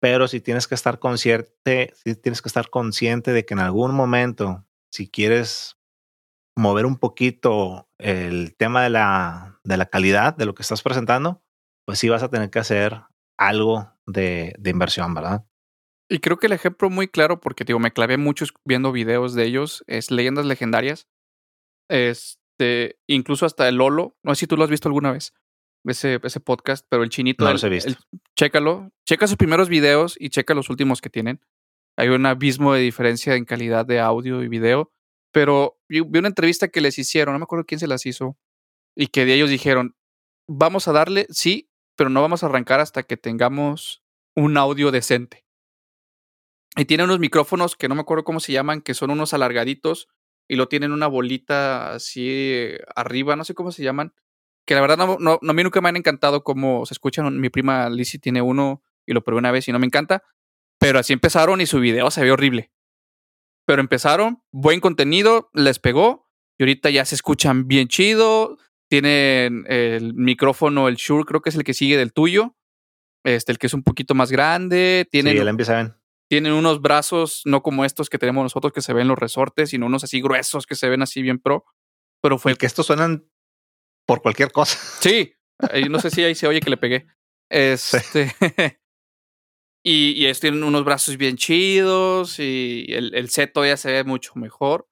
[0.01, 3.95] pero si tienes que estar consciente, si tienes que estar consciente de que en algún
[3.95, 5.79] momento, si quieres
[6.57, 11.43] mover un poquito el tema de la, de la calidad de lo que estás presentando,
[11.87, 13.03] pues sí vas a tener que hacer
[13.39, 15.47] algo de, de inversión, ¿verdad?
[16.09, 19.45] Y creo que el ejemplo muy claro, porque digo, me clavé mucho viendo videos de
[19.45, 21.09] ellos, es Leyendas Legendarias.
[21.89, 25.35] Este, incluso hasta el Lolo, no sé si tú lo has visto alguna vez,
[25.85, 27.45] ese, ese podcast, pero el chinito.
[27.45, 27.95] No los he visto.
[28.37, 31.41] chécalo, checa sus primeros videos y checa los últimos que tienen.
[31.97, 34.93] Hay un abismo de diferencia en calidad de audio y video,
[35.33, 38.37] pero vi una entrevista que les hicieron, no me acuerdo quién se las hizo,
[38.97, 39.97] y que de ellos dijeron,
[40.49, 44.03] vamos a darle, sí, pero no vamos a arrancar hasta que tengamos
[44.37, 45.43] un audio decente.
[46.77, 50.09] Y tiene unos micrófonos que no me acuerdo cómo se llaman, que son unos alargaditos
[50.49, 54.12] y lo tienen una bolita así arriba, no sé cómo se llaman.
[54.66, 57.39] Que la verdad no, no, a mí nunca me han encantado cómo se escuchan.
[57.39, 60.22] Mi prima Lizzie tiene uno y lo probé una vez y no me encanta.
[60.79, 62.72] Pero así empezaron y su video se ve horrible.
[63.66, 68.59] Pero empezaron, buen contenido, les pegó y ahorita ya se escuchan bien chido.
[68.89, 72.57] Tienen el micrófono, el Shure, creo que es el que sigue del tuyo.
[73.22, 75.07] Este, el que es un poquito más grande.
[75.11, 76.04] Tienen, sí, empieza bien
[76.35, 79.87] tienen unos brazos no como estos que tenemos nosotros que se ven los resortes, sino
[79.87, 81.64] unos así gruesos que se ven así bien pro.
[82.20, 82.57] Pero fue.
[82.57, 83.30] que estos suenan
[84.05, 84.76] por cualquier cosa.
[85.01, 85.32] Sí.
[85.89, 87.07] no sé si ahí se oye que le pegué.
[87.49, 88.35] Este.
[89.85, 94.03] y, y ellos tienen unos brazos bien chidos y el, el set todavía se ve
[94.03, 94.89] mucho mejor.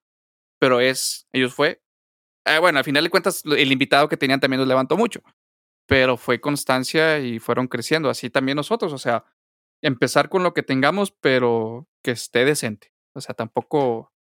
[0.60, 1.26] Pero es.
[1.32, 1.82] Ellos fue.
[2.46, 5.22] Eh, bueno, al final de cuentas, el invitado que tenían también nos levantó mucho.
[5.88, 8.08] Pero fue constancia y fueron creciendo.
[8.08, 8.92] Así también nosotros.
[8.92, 9.24] O sea,
[9.82, 12.92] empezar con lo que tengamos, pero que esté decente.
[13.14, 14.12] O sea, tampoco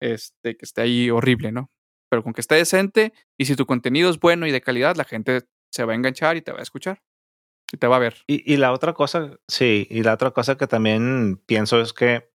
[0.00, 1.70] este, que esté ahí horrible, ¿no?
[2.10, 5.04] Pero con que esté decente y si tu contenido es bueno y de calidad, la
[5.04, 7.02] gente se va a enganchar y te va a escuchar
[7.72, 8.16] y te va a ver.
[8.26, 12.30] Y, y la otra cosa, sí, y la otra cosa que también pienso es que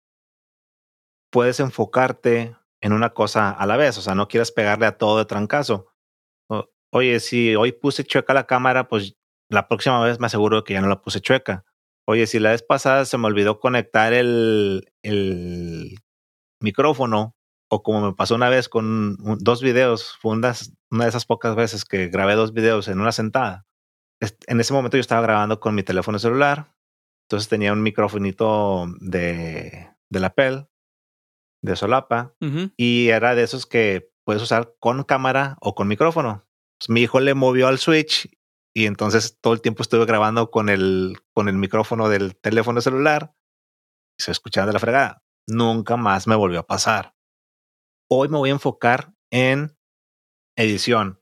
[1.32, 5.18] puedes enfocarte en una cosa a la vez, o sea, no quieras pegarle a todo
[5.18, 5.88] de trancazo.
[6.92, 9.18] oye, si hoy puse chueca la cámara, pues
[9.50, 11.66] la próxima vez me aseguro que ya no la puse chueca.
[12.06, 16.00] Oye, si la vez pasada se me olvidó conectar el, el
[16.60, 17.36] micrófono,
[17.70, 21.86] o como me pasó una vez con dos videos, fue una, de esas pocas veces
[21.86, 23.66] que grabé dos videos en una sentada.
[24.48, 26.76] En ese momento yo estaba grabando con mi teléfono celular,
[27.26, 30.68] entonces tenía un micrófonito de, de lapel,
[31.62, 32.36] de solapa,
[32.78, 36.46] y era de esos que puedes usar con cámara o con micrófono.
[36.78, 38.30] Pues mi hijo le movió al switch
[38.76, 43.36] y entonces todo el tiempo estuve grabando con el, con el micrófono del teléfono celular
[44.20, 45.24] y se escuchaba de la fregada.
[45.48, 47.16] Nunca más me volvió a pasar.
[48.10, 49.78] Hoy me voy a enfocar en
[50.58, 51.22] edición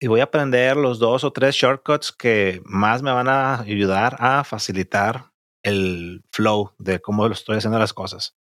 [0.00, 4.16] y voy a aprender los dos o tres shortcuts que más me van a ayudar
[4.20, 5.32] a facilitar
[5.62, 8.36] el flow de cómo lo estoy haciendo las cosas.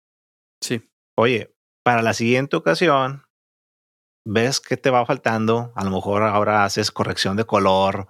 [0.63, 0.89] Sí.
[1.15, 3.25] Oye, para la siguiente ocasión,
[4.25, 5.71] ves que te va faltando.
[5.75, 8.07] A lo mejor ahora haces corrección de color.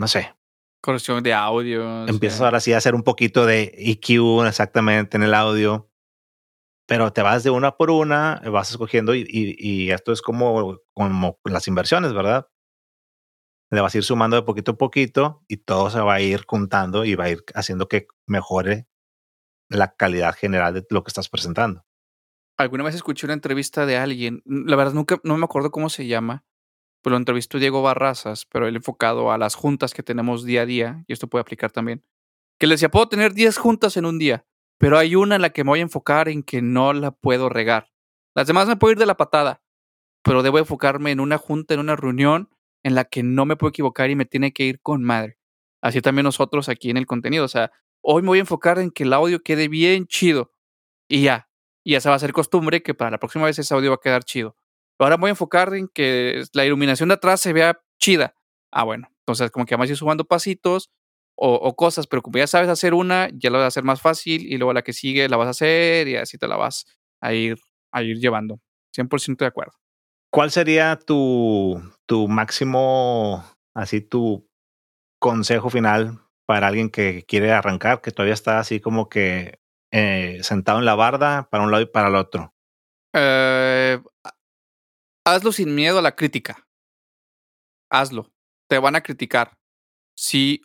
[0.00, 0.34] No sé.
[0.80, 2.08] Corrección de audio.
[2.08, 5.92] Empiezas ahora sí a hacer un poquito de EQ exactamente en el audio.
[6.88, 11.38] Pero te vas de una por una, vas escogiendo y, y esto es como, como
[11.44, 12.48] las inversiones, ¿verdad?
[13.70, 16.44] Le vas a ir sumando de poquito a poquito y todo se va a ir
[16.48, 18.88] juntando y va a ir haciendo que mejore
[19.68, 21.84] la calidad general de lo que estás presentando
[22.60, 26.06] alguna vez escuché una entrevista de alguien, la verdad nunca, no me acuerdo cómo se
[26.06, 26.44] llama,
[27.02, 30.66] pero lo entrevistó Diego Barrazas, pero él enfocado a las juntas que tenemos día a
[30.66, 32.04] día, y esto puede aplicar también,
[32.58, 34.44] que le decía, puedo tener 10 juntas en un día,
[34.78, 37.48] pero hay una en la que me voy a enfocar en que no la puedo
[37.48, 37.90] regar.
[38.34, 39.62] Las demás me puedo ir de la patada,
[40.22, 42.50] pero debo enfocarme en una junta, en una reunión
[42.82, 45.38] en la que no me puedo equivocar y me tiene que ir con madre.
[45.82, 47.72] Así también nosotros aquí en el contenido, o sea,
[48.02, 50.52] hoy me voy a enfocar en que el audio quede bien chido
[51.08, 51.48] y ya,
[51.84, 53.96] y ya se va a hacer costumbre que para la próxima vez ese audio va
[53.96, 54.56] a quedar chido.
[55.04, 58.34] Ahora voy a enfocar en que la iluminación de atrás se vea chida.
[58.70, 60.90] Ah, bueno, entonces como que vamos a ir sumando pasitos
[61.42, 64.42] o, cosas, pero como ya sabes hacer una, ya lo vas a hacer más fácil
[64.42, 66.84] y luego la que sigue la vas a hacer y así te la vas
[67.22, 67.58] a ir,
[67.92, 68.60] a ir llevando.
[68.94, 69.72] 100% de acuerdo.
[70.30, 73.42] ¿Cuál sería tu, tu máximo,
[73.74, 74.46] así tu
[75.18, 79.60] consejo final para alguien que quiere arrancar, que todavía está así como que
[79.92, 82.54] eh, sentado en la barda para un lado y para el otro?
[83.14, 83.98] Eh,
[85.34, 86.68] hazlo sin miedo a la crítica.
[87.90, 88.32] Hazlo.
[88.68, 89.58] Te van a criticar.
[90.16, 90.62] Sí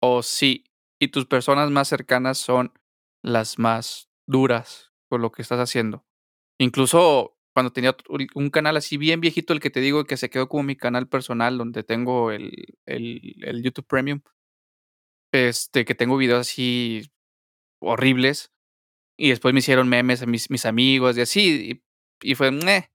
[0.00, 0.64] o sí.
[0.98, 2.72] Y tus personas más cercanas son
[3.22, 6.04] las más duras por lo que estás haciendo.
[6.58, 7.96] Incluso cuando tenía
[8.34, 11.08] un canal así bien viejito, el que te digo que se quedó como mi canal
[11.08, 14.20] personal, donde tengo el, el, YouTube Premium,
[15.32, 17.10] este, que tengo videos así
[17.80, 18.52] horribles.
[19.18, 21.82] Y después me hicieron memes mis, mis amigos y así.
[22.22, 22.90] Y, fue, Meh.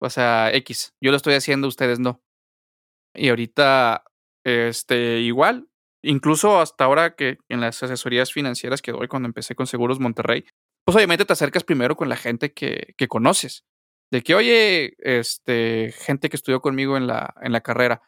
[0.00, 0.94] O sea, X.
[1.00, 2.22] Yo lo estoy haciendo, ustedes no.
[3.14, 4.04] Y ahorita,
[4.44, 5.68] este, igual.
[6.02, 10.44] Incluso hasta ahora que en las asesorías financieras que doy cuando empecé con Seguros Monterrey,
[10.84, 13.64] pues obviamente te acercas primero con la gente que, que conoces.
[14.10, 18.00] De que, oye, este, gente que estudió conmigo en la, en la carrera,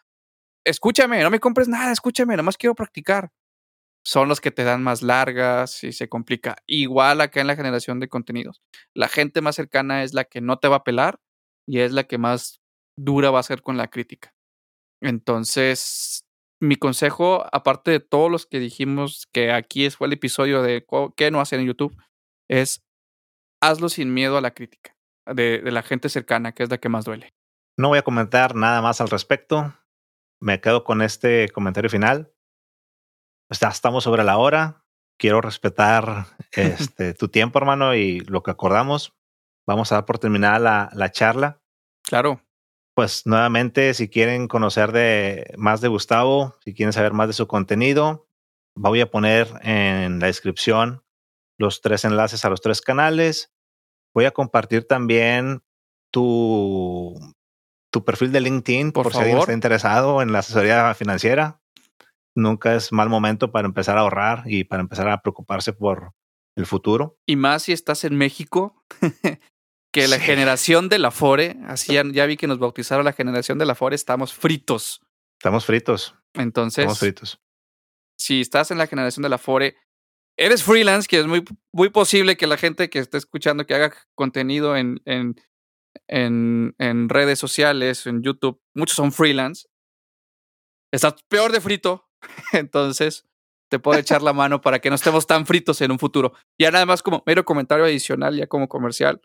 [0.64, 3.32] escúchame, no me compres nada, escúchame, nomás quiero practicar
[4.02, 6.56] son los que te dan más largas y se complica.
[6.66, 8.62] Igual acá en la generación de contenidos.
[8.94, 11.20] La gente más cercana es la que no te va a pelar
[11.70, 12.60] y es la que más
[12.98, 14.34] dura va a ser con la crítica.
[15.00, 16.26] Entonces,
[16.60, 20.84] mi consejo, aparte de todos los que dijimos que aquí fue el episodio de
[21.16, 21.96] qué no hacer en YouTube,
[22.48, 22.82] es
[23.62, 24.96] hazlo sin miedo a la crítica
[25.26, 27.32] de, de la gente cercana, que es la que más duele.
[27.78, 29.74] No voy a comentar nada más al respecto.
[30.40, 32.34] Me quedo con este comentario final
[33.58, 34.84] ya estamos sobre la hora.
[35.18, 39.14] Quiero respetar este, tu tiempo, hermano, y lo que acordamos.
[39.74, 41.60] Vamos a dar por terminada la, la charla.
[42.02, 42.40] Claro.
[42.94, 47.46] Pues nuevamente, si quieren conocer de más de Gustavo, si quieren saber más de su
[47.46, 48.26] contenido,
[48.74, 51.02] voy a poner en la descripción
[51.58, 53.52] los tres enlaces a los tres canales.
[54.14, 55.62] Voy a compartir también
[56.10, 57.16] tu,
[57.92, 61.60] tu perfil de LinkedIn por, por si alguien está interesado en la asesoría financiera
[62.34, 66.12] nunca es mal momento para empezar a ahorrar y para empezar a preocuparse por
[66.56, 67.18] el futuro.
[67.26, 68.84] Y más si estás en México,
[69.92, 73.66] que la generación de la FORE, así ya, vi que nos bautizaron la generación de
[73.66, 75.00] la FORE, estamos fritos.
[75.38, 76.14] Estamos fritos.
[76.34, 77.40] Entonces, estamos fritos.
[78.18, 79.76] Si estás en la generación de la FORE,
[80.38, 83.94] eres freelance, que es muy, muy posible que la gente que esté escuchando que haga
[84.14, 85.34] contenido en, en,
[86.08, 89.66] en, en redes sociales, en YouTube, muchos son freelance.
[90.92, 92.10] Estás peor de frito
[92.52, 93.26] Entonces,
[93.70, 96.32] te puedo echar la mano para que no estemos tan fritos en un futuro.
[96.58, 99.20] Ya nada más como mero comentario adicional, ya como comercial.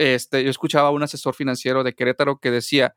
[0.00, 2.96] Este, yo escuchaba a un asesor financiero de Querétaro que decía,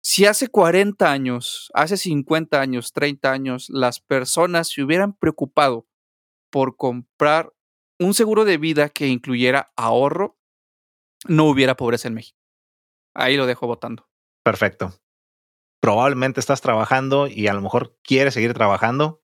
[0.00, 5.86] si hace 40 años, hace 50 años, 30 años, las personas se hubieran preocupado
[6.50, 7.52] por comprar
[7.98, 10.38] un seguro de vida que incluyera ahorro,
[11.26, 12.38] no hubiera pobreza en México.
[13.14, 14.08] Ahí lo dejo votando.
[14.44, 14.94] Perfecto
[15.80, 19.22] probablemente estás trabajando y a lo mejor quieres seguir trabajando.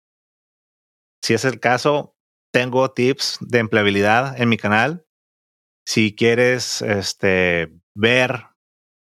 [1.22, 2.16] Si es el caso,
[2.52, 5.06] tengo tips de empleabilidad en mi canal.
[5.86, 8.46] Si quieres este, ver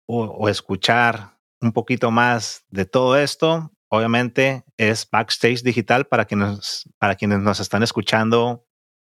[0.08, 7.14] o, escuchar un poquito más de todo esto, obviamente es Backstage Digital para quienes, para
[7.14, 8.66] quienes nos están escuchando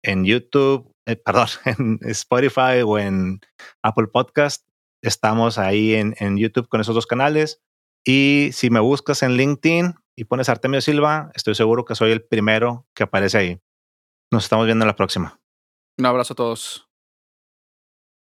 [0.05, 3.41] en YouTube, eh, perdón, en Spotify o en
[3.83, 4.67] Apple Podcast.
[5.03, 7.63] Estamos ahí en, en YouTube con esos dos canales.
[8.05, 12.23] Y si me buscas en LinkedIn y pones Artemio Silva, estoy seguro que soy el
[12.23, 13.61] primero que aparece ahí.
[14.31, 15.41] Nos estamos viendo en la próxima.
[15.99, 16.86] Un abrazo a todos.